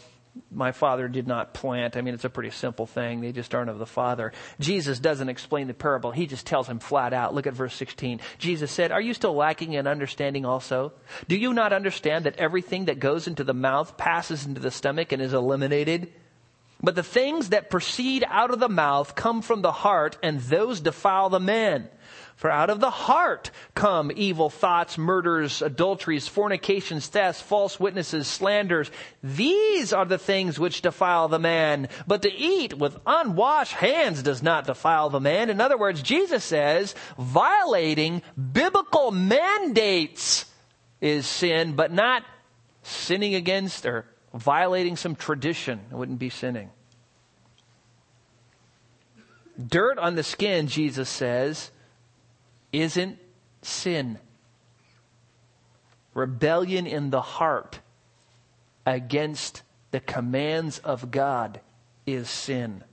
[0.52, 1.97] my father did not plant.
[1.97, 3.21] I mean, it's a pretty simple thing.
[3.21, 4.34] They just aren't of the father.
[4.60, 6.12] Jesus doesn't explain the parable.
[6.12, 7.34] He just tells him flat out.
[7.34, 8.19] Look at verse 16.
[8.38, 10.93] Jesus said, Are you still lacking in understanding also?
[11.28, 15.12] Do you not understand that everything that goes into the mouth passes into the stomach
[15.12, 16.13] and is eliminated?
[16.82, 20.80] But the things that proceed out of the mouth come from the heart, and those
[20.80, 21.89] defile the man.
[22.38, 28.91] For out of the heart come evil thoughts, murders, adulteries, fornications, thefts, false witnesses, slanders.
[29.23, 31.89] These are the things which defile the man.
[32.06, 35.50] But to eat with unwashed hands does not defile the man.
[35.50, 38.21] In other words, Jesus says violating
[38.54, 40.45] biblical mandates
[41.02, 42.23] is sin, but not
[42.84, 45.80] sinning against or violating some tradition.
[45.89, 46.69] It wouldn't be sinning.
[49.60, 51.71] Dirt on the skin, Jesus says,
[52.82, 53.18] isn't
[53.62, 54.20] sin.
[56.13, 57.80] Rebellion in the heart
[58.86, 61.62] against the commands of God
[62.06, 62.84] is sin.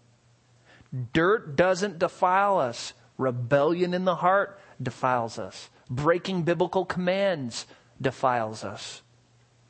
[1.13, 2.93] Dirt doesn't defile us.
[3.19, 5.71] Rebellion in the heart defiles us.
[5.89, 7.67] Breaking biblical commands
[8.01, 9.03] defiles us.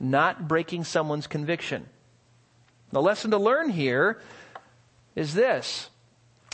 [0.01, 1.87] Not breaking someone's conviction.
[2.91, 4.21] The lesson to learn here
[5.15, 5.91] is this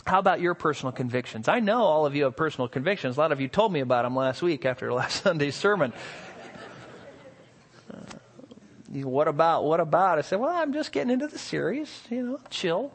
[0.05, 1.47] how about your personal convictions?
[1.47, 3.17] I know all of you have personal convictions.
[3.17, 5.93] A lot of you told me about them last week after last Sunday's sermon.
[7.91, 7.97] Uh,
[9.07, 10.17] what about, what about?
[10.17, 12.93] I said, well, I'm just getting into the series, you know, chill.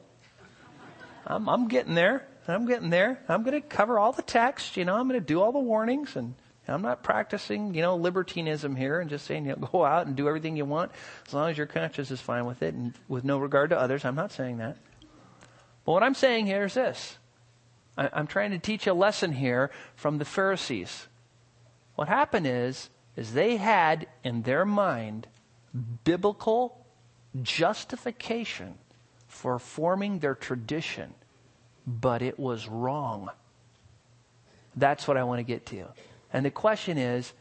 [1.27, 2.27] I'm, I'm getting there.
[2.49, 3.19] I'm getting there.
[3.29, 4.77] I'm going to cover all the text.
[4.77, 6.35] You know, I'm going to do all the warnings and
[6.69, 10.17] I'm not practicing, you know, libertinism here and just saying, you know, go out and
[10.17, 10.93] do everything you want
[11.27, 14.05] as long as your conscience is fine with it and with no regard to others.
[14.05, 14.77] I'm not saying that.
[15.87, 17.17] But what I'm saying here is this.
[17.97, 21.07] I'm trying to teach a lesson here from the Pharisees.
[21.95, 25.27] What happened is, is they had in their mind
[26.05, 26.85] biblical
[27.43, 28.75] justification
[29.29, 31.15] for forming their tradition,
[31.87, 33.31] but it was wrong.
[34.75, 35.87] That's what I want to get to.
[36.33, 37.33] And the question is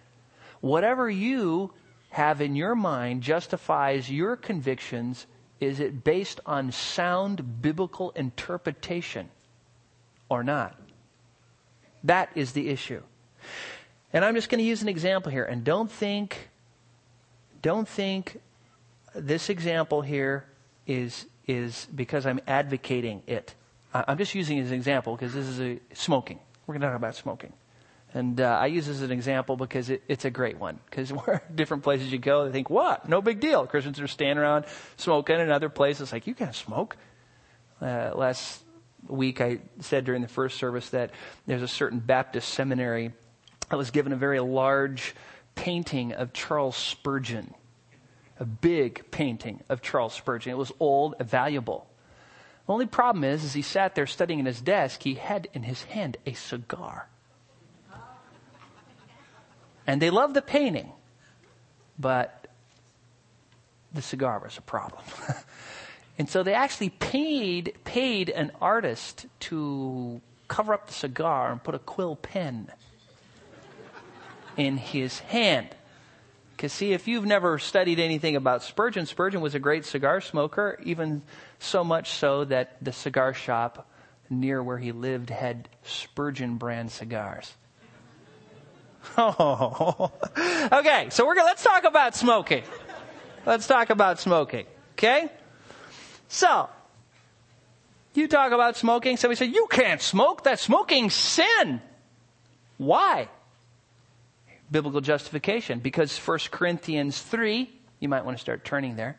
[0.62, 1.74] whatever you
[2.12, 5.26] have in your mind justifies your convictions,
[5.66, 9.30] is it based on sound biblical interpretation
[10.30, 10.80] or not?
[12.04, 13.02] That is the issue.
[14.14, 15.44] And I'm just going to use an example here.
[15.44, 16.50] And don't think,
[17.62, 18.40] don't think
[19.14, 20.46] this example here
[20.86, 23.56] is, is because I'm advocating it.
[23.94, 26.40] I'm just using it as an example because this is a, smoking.
[26.68, 27.54] We're going to talk about smoking.
[28.14, 30.80] And uh, I use this as an example because it, it's a great one.
[30.90, 33.10] Because where different places you go, they think, what?
[33.10, 33.68] No big deal.
[33.68, 34.66] Christians are standing around
[34.98, 36.98] smoking, in other places like, you can't smoke.
[37.82, 38.64] Uh, last
[39.08, 41.12] week I said during the first service that
[41.46, 43.12] there's a certain Baptist seminary
[43.70, 45.14] that was given a very large
[45.56, 47.54] painting of Charles Spurgeon
[48.40, 50.52] a big painting of Charles Spurgeon.
[50.52, 51.88] It was old, valuable.
[52.68, 55.64] The only problem is, as he sat there studying at his desk, he had in
[55.64, 57.08] his hand a cigar.
[59.88, 60.92] And they loved the painting,
[62.00, 62.48] but
[63.94, 65.02] the cigar was a problem.
[66.18, 71.76] and so they actually paid, paid an artist to cover up the cigar and put
[71.76, 72.72] a quill pen
[74.58, 75.70] in his hand.
[76.56, 80.80] Because, see, if you've never studied anything about Spurgeon, Spurgeon was a great cigar smoker,
[80.84, 81.22] even
[81.60, 83.90] so much so that the cigar shop
[84.30, 87.54] near where he lived had Spurgeon brand cigars.
[89.18, 90.12] Oh,
[90.72, 91.08] okay.
[91.10, 92.64] So we're gonna let's talk about smoking.
[93.46, 94.66] Let's talk about smoking.
[94.94, 95.30] Okay.
[96.28, 96.70] So
[98.14, 99.18] you talk about smoking.
[99.18, 100.44] Somebody said you can't smoke.
[100.44, 101.82] That smoking sin.
[102.78, 103.30] Why?
[104.72, 109.18] biblical justification because 1 Corinthians 3, you might want to start turning there.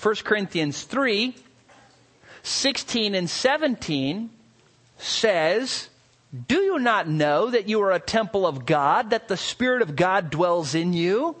[0.00, 1.34] 1 Corinthians 3,
[2.42, 4.30] 16 and 17
[4.98, 5.88] says,
[6.32, 9.96] Do you not know that you are a temple of God, that the Spirit of
[9.96, 11.36] God dwells in you?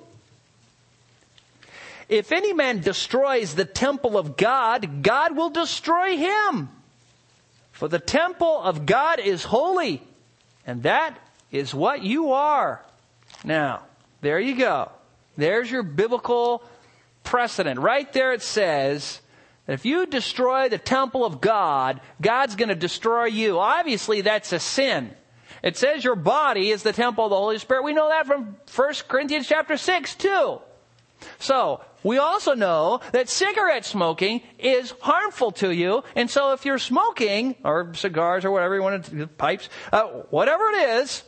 [2.10, 6.68] If any man destroys the temple of God, God will destroy him.
[7.72, 10.02] For the temple of God is holy,
[10.66, 11.18] and that
[11.50, 12.84] is what you are.
[13.44, 13.84] Now,
[14.20, 14.92] there you go.
[15.38, 16.62] There's your biblical
[17.24, 17.80] precedent.
[17.80, 19.21] Right there it says
[19.66, 23.58] if you destroy the temple of God, God's going to destroy you.
[23.58, 25.14] Obviously, that's a sin.
[25.62, 27.84] It says your body is the temple of the Holy Spirit.
[27.84, 30.60] We know that from 1 Corinthians chapter 6 too.
[31.38, 36.02] So, we also know that cigarette smoking is harmful to you.
[36.16, 40.64] And so if you're smoking, or cigars or whatever you want to, pipes, uh, whatever
[40.70, 41.22] it is,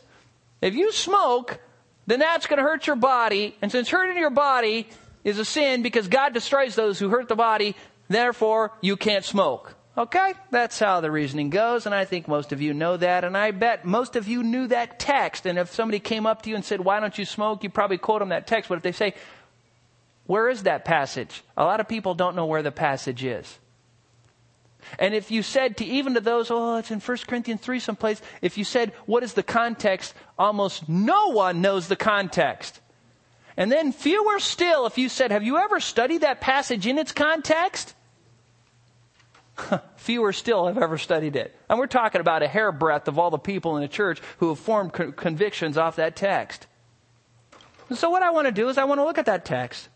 [0.60, 1.60] if you smoke,
[2.06, 3.56] then that's going to hurt your body.
[3.62, 4.88] And since hurting your body
[5.22, 7.76] is a sin because God destroys those who hurt the body,
[8.08, 9.76] therefore you can't smoke.
[9.96, 10.34] Okay?
[10.50, 13.52] That's how the reasoning goes, and I think most of you know that, and I
[13.52, 15.46] bet most of you knew that text.
[15.46, 17.62] And if somebody came up to you and said, Why don't you smoke?
[17.62, 18.68] you probably quote them that text.
[18.68, 19.14] But if they say,
[20.26, 21.42] Where is that passage?
[21.56, 23.58] A lot of people don't know where the passage is.
[24.98, 28.20] And if you said to even to those, oh, it's in 1 Corinthians 3 someplace,
[28.42, 30.14] if you said, what is the context?
[30.38, 32.80] Almost no one knows the context.
[33.56, 37.12] And then fewer still, if you said, have you ever studied that passage in its
[37.12, 37.94] context?
[39.96, 41.54] fewer still have ever studied it.
[41.68, 44.58] And we're talking about a hairbreadth of all the people in the church who have
[44.58, 46.66] formed co- convictions off that text.
[47.88, 49.88] And so what I want to do is I want to look at that text.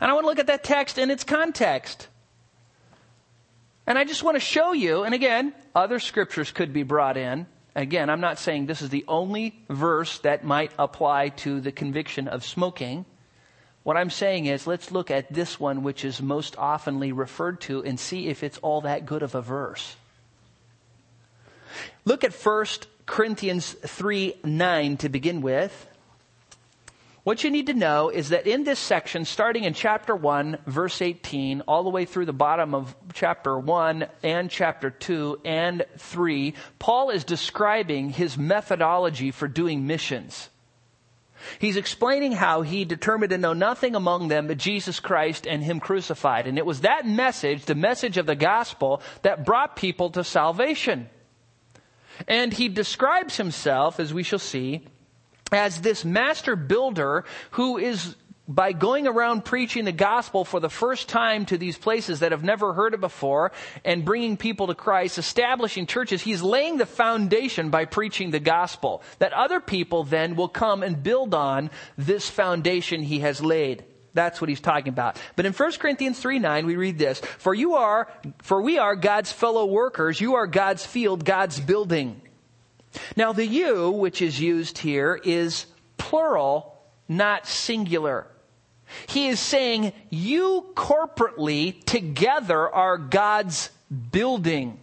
[0.00, 2.08] And I want to look at that text in its context.
[3.86, 7.46] And I just want to show you, and again, other scriptures could be brought in.
[7.76, 12.28] Again, I'm not saying this is the only verse that might apply to the conviction
[12.28, 13.04] of smoking.
[13.82, 17.84] What I'm saying is, let's look at this one, which is most oftenly referred to,
[17.84, 19.96] and see if it's all that good of a verse.
[22.04, 22.66] Look at 1
[23.06, 25.88] Corinthians 3 9 to begin with.
[27.24, 31.00] What you need to know is that in this section, starting in chapter 1, verse
[31.00, 36.52] 18, all the way through the bottom of chapter 1 and chapter 2 and 3,
[36.78, 40.50] Paul is describing his methodology for doing missions.
[41.58, 45.80] He's explaining how he determined to know nothing among them but Jesus Christ and Him
[45.80, 46.46] crucified.
[46.46, 51.08] And it was that message, the message of the gospel, that brought people to salvation.
[52.28, 54.86] And he describes himself, as we shall see,
[55.52, 58.16] as this master builder who is
[58.46, 62.44] by going around preaching the gospel for the first time to these places that have
[62.44, 63.52] never heard it before
[63.84, 69.02] and bringing people to Christ, establishing churches, he's laying the foundation by preaching the gospel
[69.18, 73.84] that other people then will come and build on this foundation he has laid.
[74.12, 75.18] That's what he's talking about.
[75.36, 78.08] But in 1 Corinthians 3 9, we read this, For you are,
[78.42, 80.20] for we are God's fellow workers.
[80.20, 82.20] You are God's field, God's building.
[83.16, 85.66] Now the you, which is used here, is
[85.96, 86.78] plural,
[87.08, 88.26] not singular.
[89.08, 93.70] He is saying you corporately together are God's
[94.12, 94.78] building,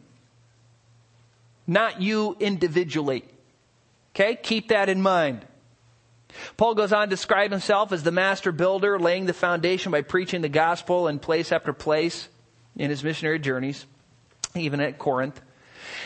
[1.68, 3.24] not you individually.
[4.14, 4.36] Okay?
[4.36, 5.45] Keep that in mind.
[6.57, 10.41] Paul goes on to describe himself as the master builder, laying the foundation by preaching
[10.41, 12.28] the gospel in place after place
[12.76, 13.86] in his missionary journeys,
[14.55, 15.39] even at Corinth.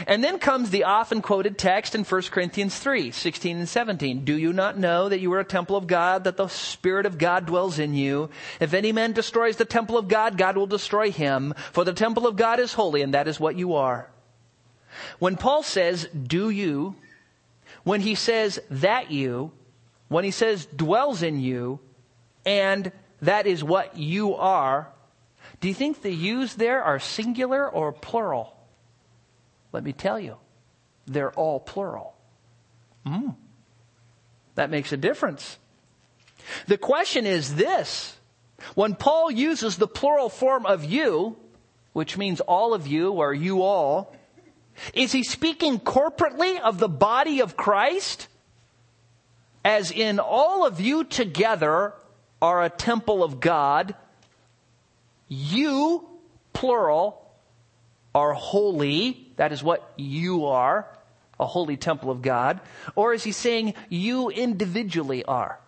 [0.08, 4.26] And then comes the often quoted text in 1 Corinthians 3, 16 and 17.
[4.26, 7.18] Do you not know that you are a temple of God, that the Spirit of
[7.18, 8.30] God dwells in you?
[8.60, 12.28] If any man destroys the temple of God, God will destroy him, for the temple
[12.28, 14.10] of God is holy, and that is what you are.
[15.20, 16.96] When Paul says, do you,
[17.84, 19.52] when he says that you,
[20.08, 21.80] when he says dwells in you,
[22.46, 24.90] and that is what you are,
[25.60, 28.55] do you think the yous there are singular or plural?
[29.76, 30.38] Let me tell you,
[31.06, 32.16] they're all plural.
[33.06, 33.36] Mm.
[34.56, 35.60] That makes a difference.
[36.66, 38.18] The question is this.
[38.74, 41.38] When Paul uses the plural form of you,
[41.94, 44.16] which means all of you or you all,
[44.94, 48.28] is he speaking corporately of the body of Christ?
[49.66, 51.92] as in all of you together
[52.40, 53.96] are a temple of God,
[55.28, 56.08] you,
[56.54, 57.20] plural,
[58.14, 59.25] are holy.
[59.36, 60.88] That is what you are,
[61.40, 62.62] a holy temple of God.
[62.96, 65.60] Or is he saying you individually are?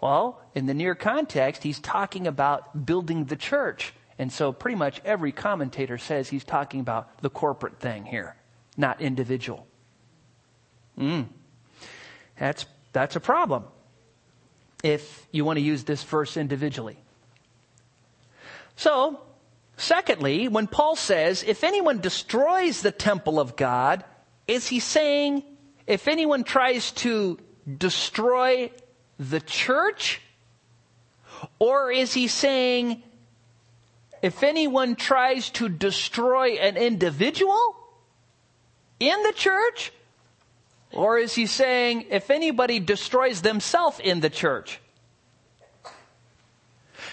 [0.00, 3.94] Well, in the near context, he's talking about building the church.
[4.18, 8.36] And so pretty much every commentator says he's talking about the corporate thing here,
[8.76, 9.66] not individual.
[10.98, 11.26] Mm.
[12.38, 13.64] That's, that's a problem
[14.84, 16.98] if you want to use this verse individually.
[18.76, 19.20] So,
[19.76, 24.04] secondly, when Paul says, if anyone destroys the temple of God,
[24.46, 25.42] is he saying,
[25.86, 27.38] if anyone tries to
[27.78, 28.70] destroy
[29.18, 30.20] the church?
[31.58, 33.02] Or is he saying,
[34.22, 37.76] if anyone tries to destroy an individual
[38.98, 39.92] in the church?
[40.92, 44.80] Or is he saying, if anybody destroys themselves in the church?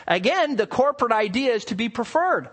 [0.08, 2.50] Again, the corporate idea is to be preferred.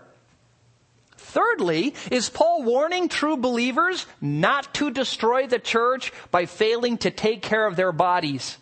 [1.17, 7.41] Thirdly, is Paul warning true believers not to destroy the church by failing to take
[7.41, 8.57] care of their bodies?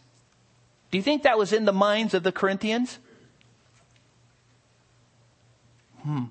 [0.91, 2.97] Do you think that was in the minds of the Corinthians?
[6.03, 6.25] Hmm.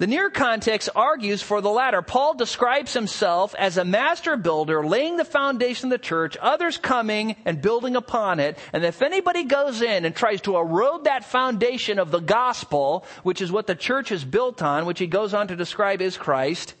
[0.00, 2.00] The near context argues for the latter.
[2.00, 7.36] Paul describes himself as a master builder, laying the foundation of the church, others coming
[7.44, 8.56] and building upon it.
[8.72, 13.42] And if anybody goes in and tries to erode that foundation of the gospel, which
[13.42, 16.72] is what the church is built on, which he goes on to describe as Christ,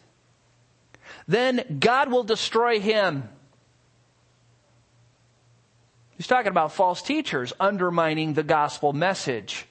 [1.28, 3.28] then God will destroy him.
[6.16, 9.66] He's talking about false teachers undermining the gospel message.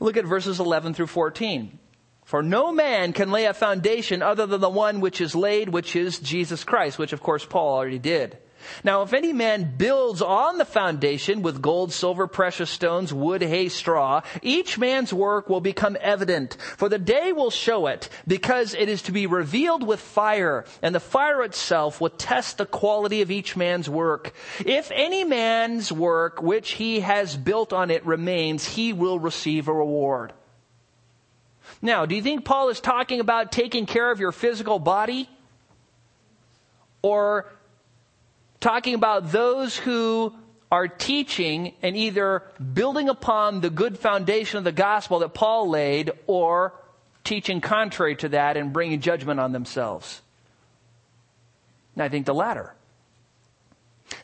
[0.00, 1.78] Look at verses 11 through 14.
[2.24, 5.96] For no man can lay a foundation other than the one which is laid, which
[5.96, 8.38] is Jesus Christ, which of course Paul already did.
[8.84, 13.68] Now, if any man builds on the foundation with gold, silver, precious stones, wood, hay,
[13.68, 18.88] straw, each man's work will become evident, for the day will show it, because it
[18.88, 23.30] is to be revealed with fire, and the fire itself will test the quality of
[23.30, 24.32] each man's work.
[24.64, 29.72] If any man's work which he has built on it remains, he will receive a
[29.72, 30.32] reward.
[31.80, 35.28] Now, do you think Paul is talking about taking care of your physical body?
[37.02, 37.46] Or
[38.60, 40.34] talking about those who
[40.70, 42.42] are teaching and either
[42.74, 46.74] building upon the good foundation of the gospel that Paul laid or
[47.24, 50.20] teaching contrary to that and bringing judgment on themselves.
[51.94, 52.74] And I think the latter.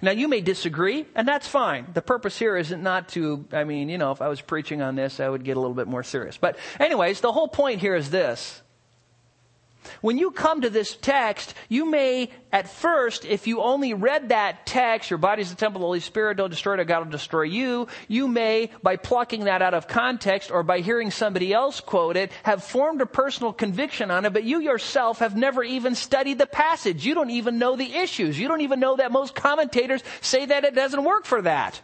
[0.01, 1.87] Now you may disagree, and that's fine.
[1.93, 4.97] The purpose here isn't not to, I mean, you know, if I was preaching on
[4.97, 6.37] this, I would get a little bit more serious.
[6.37, 8.63] But anyways, the whole point here is this.
[10.01, 14.67] When you come to this text, you may, at first, if you only read that
[14.67, 17.43] text, your body's the temple of the Holy Spirit, don't destroy it, God will destroy
[17.43, 22.17] you, you may, by plucking that out of context or by hearing somebody else quote
[22.17, 26.39] it, have formed a personal conviction on it, but you yourself have never even studied
[26.39, 27.05] the passage.
[27.05, 28.39] You don't even know the issues.
[28.39, 31.81] You don't even know that most commentators say that it doesn't work for that.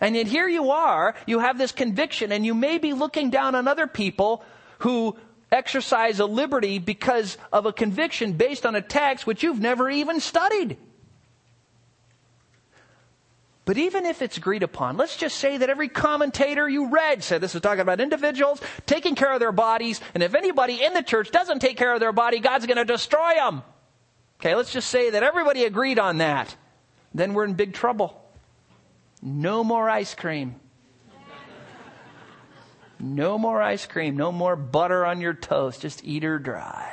[0.00, 3.54] And yet here you are, you have this conviction, and you may be looking down
[3.54, 4.44] on other people
[4.80, 5.16] who
[5.52, 10.20] exercise a liberty because of a conviction based on a text which you've never even
[10.20, 10.76] studied.
[13.64, 17.40] But even if it's agreed upon, let's just say that every commentator you read said
[17.40, 21.02] this is talking about individuals taking care of their bodies, and if anybody in the
[21.02, 23.62] church doesn't take care of their body, God's going to destroy them.
[24.38, 26.54] Okay, let's just say that everybody agreed on that.
[27.14, 28.20] Then we're in big trouble.
[29.22, 30.56] No more ice cream.
[33.04, 34.16] No more ice cream.
[34.16, 35.82] No more butter on your toast.
[35.82, 36.90] Just eat her dry.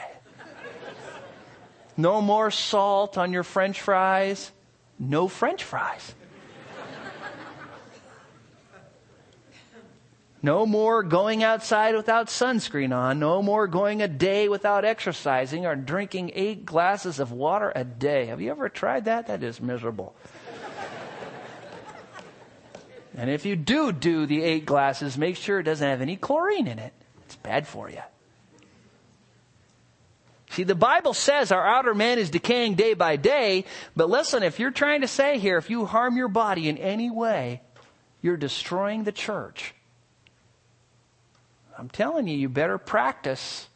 [1.96, 4.52] No more salt on your french fries.
[5.00, 6.14] No french fries.
[10.44, 13.20] No more going outside without sunscreen on.
[13.20, 18.26] No more going a day without exercising or drinking eight glasses of water a day.
[18.26, 19.28] Have you ever tried that?
[19.28, 20.16] That is miserable.
[23.18, 26.68] And if you do do the eight glasses, make sure it doesn't have any chlorine
[26.68, 26.94] in it.
[27.26, 28.02] It's bad for you.
[30.52, 33.64] See, the Bible says our outer man is decaying day by day,
[33.96, 37.10] but listen, if you're trying to say here, if you harm your body in any
[37.10, 37.62] way,
[38.22, 39.74] you're destroying the church.
[41.78, 43.68] I'm telling you, you better practice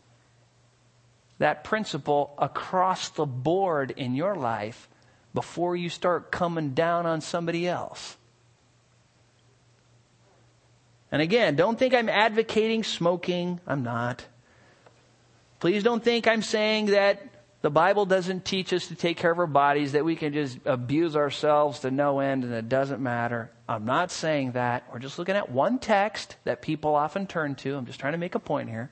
[1.37, 4.89] that principle across the board in your life
[5.33, 8.17] before you start coming down on somebody else.
[11.11, 13.59] And again, don't think I'm advocating smoking.
[13.67, 14.25] I'm not.
[15.59, 17.21] Please don't think I'm saying that
[17.61, 20.59] the Bible doesn't teach us to take care of our bodies, that we can just
[20.65, 23.49] abuse ourselves to no end and it doesn't matter.
[23.67, 24.83] I'm not saying that.
[24.93, 27.75] We're just looking at one text that people often turn to.
[27.75, 28.91] I'm just trying to make a point here.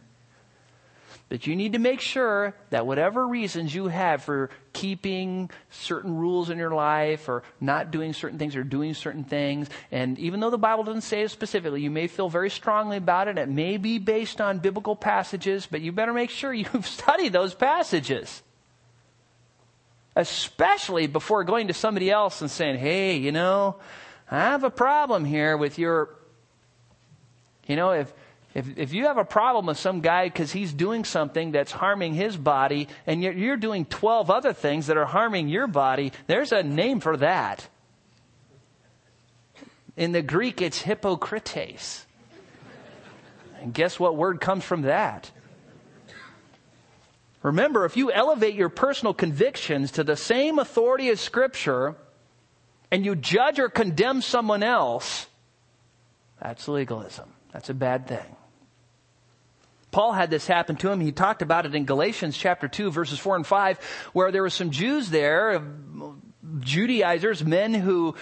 [1.30, 6.49] But you need to make sure that whatever reasons you have for keeping certain rules
[6.49, 10.49] in your life or not doing certain things or doing certain things, and even though
[10.49, 13.38] the Bible doesn't say it specifically, you may feel very strongly about it.
[13.38, 17.53] It may be based on biblical passages, but you better make sure you've studied those
[17.53, 18.43] passages.
[20.16, 23.78] Especially before going to somebody else and saying, hey, you know,
[24.30, 26.09] I have a problem here with your,
[27.68, 28.14] you know, if,
[28.54, 32.14] if, if you have a problem with some guy because he's doing something that's harming
[32.14, 36.51] his body and you're, you're doing 12 other things that are harming your body, there's
[36.51, 37.68] a name for that.
[39.97, 42.06] In the Greek, it's hypocrites.
[43.60, 45.32] And guess what word comes from that?
[47.41, 51.95] Remember, if you elevate your personal convictions to the same authority as Scripture
[52.91, 55.28] and you judge or condemn someone else,
[56.41, 57.34] that's legalism.
[57.51, 58.36] That's a bad thing.
[59.93, 60.99] Paul had this happen to him.
[60.99, 63.79] He talked about it in Galatians chapter 2 verses 4 and 5
[64.11, 65.63] where there were some Jews there,
[66.59, 68.15] Judaizers, men who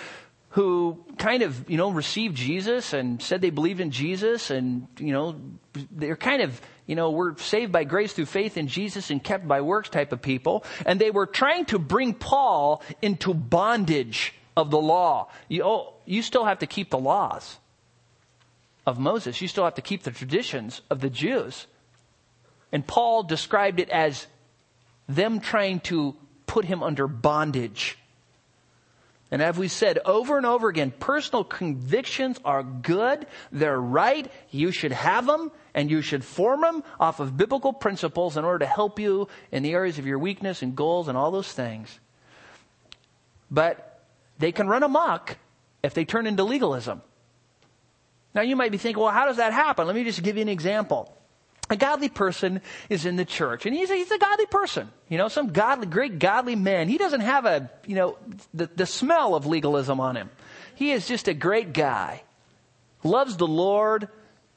[0.49, 5.13] who kind of, you know, received Jesus and said they believed in Jesus and, you
[5.13, 5.39] know,
[5.91, 9.47] they're kind of, you know, we're saved by grace through faith in Jesus and kept
[9.47, 10.65] by works type of people.
[10.85, 15.29] And they were trying to bring Paul into bondage of the law.
[15.47, 17.57] You, oh, you still have to keep the laws
[18.85, 19.41] of Moses.
[19.41, 21.67] You still have to keep the traditions of the Jews.
[22.71, 24.27] And Paul described it as
[25.07, 26.15] them trying to
[26.45, 27.97] put him under bondage.
[29.29, 33.25] And as we said over and over again, personal convictions are good.
[33.51, 34.29] They're right.
[34.49, 38.59] You should have them and you should form them off of biblical principles in order
[38.59, 41.97] to help you in the areas of your weakness and goals and all those things.
[43.49, 44.03] But
[44.37, 45.37] they can run amok
[45.81, 47.01] if they turn into legalism.
[48.33, 49.87] Now you might be thinking, well, how does that happen?
[49.87, 51.15] Let me just give you an example.
[51.69, 54.89] A godly person is in the church and he's a, he's a godly person.
[55.07, 56.89] You know, some godly, great godly man.
[56.89, 58.17] He doesn't have a, you know,
[58.53, 60.29] the, the smell of legalism on him.
[60.75, 62.23] He is just a great guy.
[63.03, 64.09] Loves the Lord.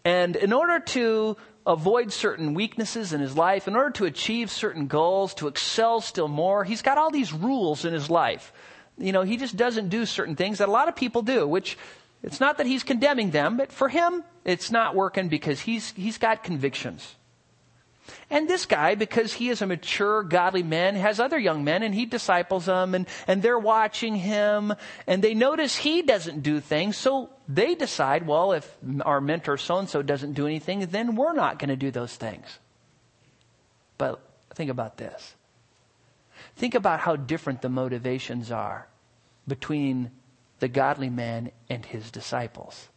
[0.05, 4.87] And in order to avoid certain weaknesses in his life, in order to achieve certain
[4.87, 8.53] goals, to excel still more, he's got all these rules in his life.
[8.99, 11.79] You know, he just doesn't do certain things that a lot of people do, which
[12.25, 16.17] it's not that he's condemning them, but for him, it's not working because he's, he's
[16.17, 17.17] got convictions.
[18.31, 21.95] And this guy, because he is a mature, godly man, has other young men and
[21.95, 24.73] he disciples them and, and they're watching him
[25.07, 26.97] and they notice he doesn't do things.
[26.97, 31.35] So they decide, well, if our mentor so and so doesn't do anything, then we're
[31.35, 32.59] not going to do those things.
[33.99, 34.19] But
[34.55, 35.35] think about this.
[36.57, 38.89] Think about how different the motivations are
[39.47, 40.11] between
[40.65, 42.89] the godly man and his disciples.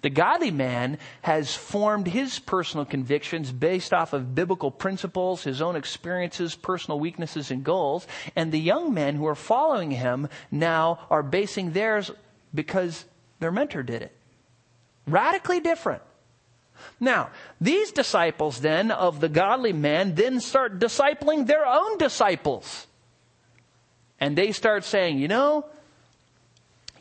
[0.00, 5.76] The godly man has formed his personal convictions based off of biblical principles, his own
[5.76, 8.06] experiences, personal weaknesses, and goals.
[8.34, 12.10] And the young men who are following him now are basing theirs
[12.54, 13.04] because
[13.40, 14.16] their mentor did it.
[15.06, 16.00] Radically different.
[16.98, 17.28] Now,
[17.60, 22.86] these disciples then of the godly man then start discipling their own disciples.
[24.18, 25.66] And they start saying, you know,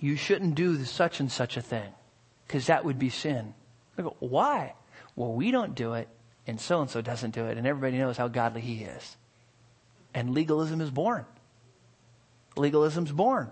[0.03, 1.89] you shouldn't do such and such a thing
[2.45, 3.53] because that would be sin.
[3.97, 4.73] I go, why?
[5.15, 6.09] Well, we don't do it
[6.45, 9.15] and so and so doesn't do it and everybody knows how godly he is.
[10.13, 11.25] And legalism is born.
[12.57, 13.49] Legalism's born.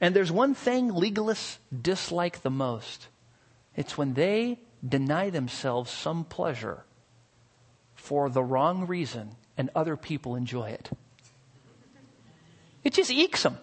[0.00, 3.08] And there's one thing legalists dislike the most.
[3.76, 6.84] It's when they deny themselves some pleasure
[7.94, 10.88] for the wrong reason and other people enjoy it.
[12.82, 13.58] It just ekes them.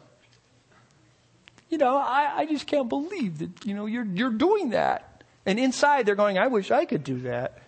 [1.69, 5.23] You know, I, I just can't believe that, you know, you're, you're doing that.
[5.45, 7.59] And inside they're going, I wish I could do that.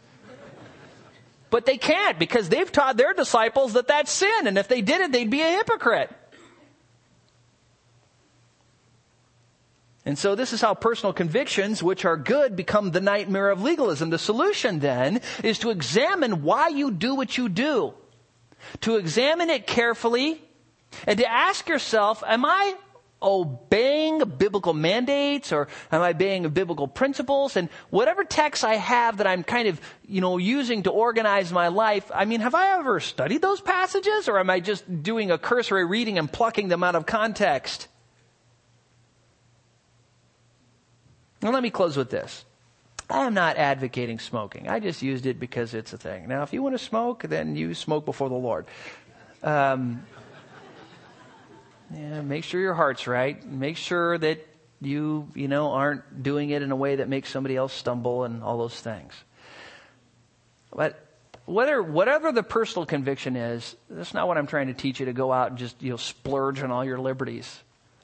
[1.49, 4.47] But they can't because they've taught their disciples that that's sin.
[4.47, 6.09] And if they did it, they'd be a hypocrite.
[10.03, 14.09] And so this is how personal convictions, which are good, become the nightmare of legalism.
[14.09, 17.93] The solution then is to examine why you do what you do.
[18.81, 20.41] To examine it carefully
[21.05, 22.75] and to ask yourself, am I
[23.21, 27.55] obeying biblical mandates or am I obeying biblical principles?
[27.55, 31.67] And whatever texts I have that I'm kind of, you know, using to organize my
[31.67, 35.37] life, I mean, have I ever studied those passages or am I just doing a
[35.37, 37.87] cursory reading and plucking them out of context?
[41.41, 42.45] Now let me close with this.
[43.09, 44.69] I am not advocating smoking.
[44.69, 46.27] I just used it because it's a thing.
[46.29, 48.65] Now, if you want to smoke, then you smoke before the Lord.
[49.43, 50.03] Um,
[51.93, 53.43] yeah, make sure your heart's right.
[53.45, 54.45] Make sure that
[54.81, 58.43] you, you know, aren't doing it in a way that makes somebody else stumble and
[58.43, 59.13] all those things.
[60.73, 60.99] But
[61.45, 65.13] whether, whatever the personal conviction is, that's not what I'm trying to teach you to
[65.13, 67.61] go out and just, you know, splurge on all your liberties.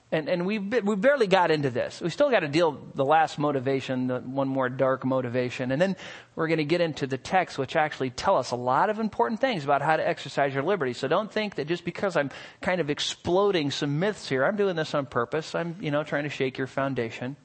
[0.10, 2.00] And, and we we barely got into this.
[2.00, 5.98] We still got to deal the last motivation, the one more dark motivation, and then
[6.34, 9.42] we're going to get into the text, which actually tell us a lot of important
[9.42, 10.94] things about how to exercise your liberty.
[10.94, 12.32] So don't think that just because I'm
[12.62, 15.54] kind of exploding some myths here, I'm doing this on purpose.
[15.54, 17.36] I'm you know trying to shake your foundation.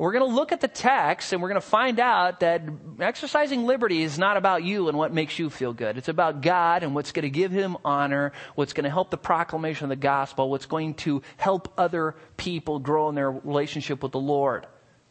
[0.00, 2.62] We're going to look at the text and we're going to find out that
[3.00, 5.98] exercising liberty is not about you and what makes you feel good.
[5.98, 9.18] It's about God and what's going to give him honor, what's going to help the
[9.18, 14.12] proclamation of the gospel, what's going to help other people grow in their relationship with
[14.12, 14.66] the Lord.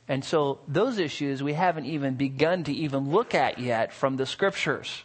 [0.08, 4.26] And so those issues we haven't even begun to even look at yet from the
[4.26, 5.04] scriptures.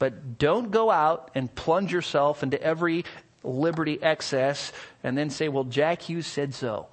[0.00, 3.04] But don't go out and plunge yourself into every
[3.44, 4.72] liberty excess
[5.04, 6.88] and then say, well, Jack Hughes said so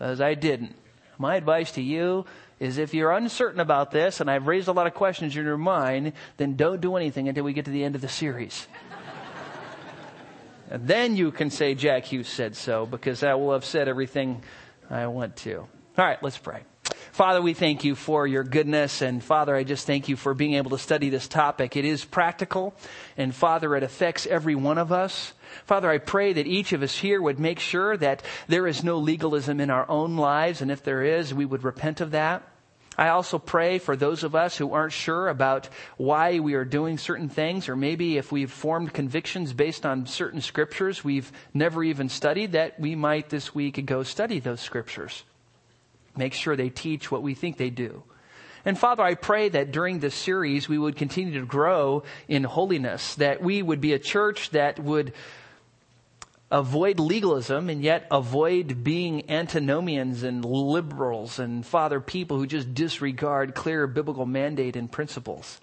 [0.00, 0.74] as I didn't.
[1.18, 2.26] My advice to you
[2.60, 5.56] is if you're uncertain about this, and I've raised a lot of questions in your
[5.56, 8.66] mind, then don't do anything until we get to the end of the series.
[10.70, 14.42] and then you can say, Jack Hughes said so, because I will have said everything
[14.90, 15.58] I want to.
[15.58, 16.62] All right, let's pray.
[17.18, 19.02] Father, we thank you for your goodness.
[19.02, 21.74] And Father, I just thank you for being able to study this topic.
[21.74, 22.76] It is practical.
[23.16, 25.32] And Father, it affects every one of us.
[25.64, 28.98] Father, I pray that each of us here would make sure that there is no
[28.98, 30.62] legalism in our own lives.
[30.62, 32.44] And if there is, we would repent of that.
[32.96, 36.98] I also pray for those of us who aren't sure about why we are doing
[36.98, 42.10] certain things, or maybe if we've formed convictions based on certain scriptures we've never even
[42.10, 45.24] studied, that we might this week go study those scriptures.
[46.18, 48.02] Make sure they teach what we think they do.
[48.64, 53.14] And Father, I pray that during this series we would continue to grow in holiness,
[53.14, 55.14] that we would be a church that would
[56.50, 63.54] avoid legalism and yet avoid being antinomians and liberals and father people who just disregard
[63.54, 65.60] clear biblical mandate and principles.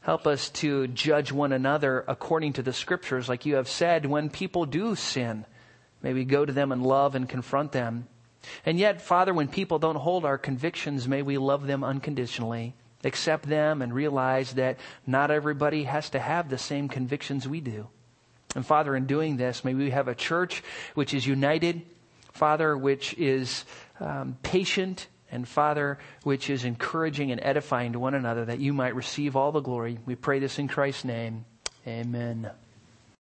[0.00, 4.28] Help us to judge one another according to the scriptures, like you have said, when
[4.30, 5.44] people do sin.
[6.02, 8.08] May we go to them in love and confront them.
[8.64, 12.74] And yet, Father, when people don't hold our convictions, may we love them unconditionally,
[13.04, 17.88] accept them, and realize that not everybody has to have the same convictions we do.
[18.54, 20.62] And Father, in doing this, may we have a church
[20.94, 21.82] which is united,
[22.32, 23.64] Father, which is
[24.00, 28.94] um, patient, and Father, which is encouraging and edifying to one another, that you might
[28.94, 29.98] receive all the glory.
[30.04, 31.46] We pray this in Christ's name.
[31.86, 32.50] Amen.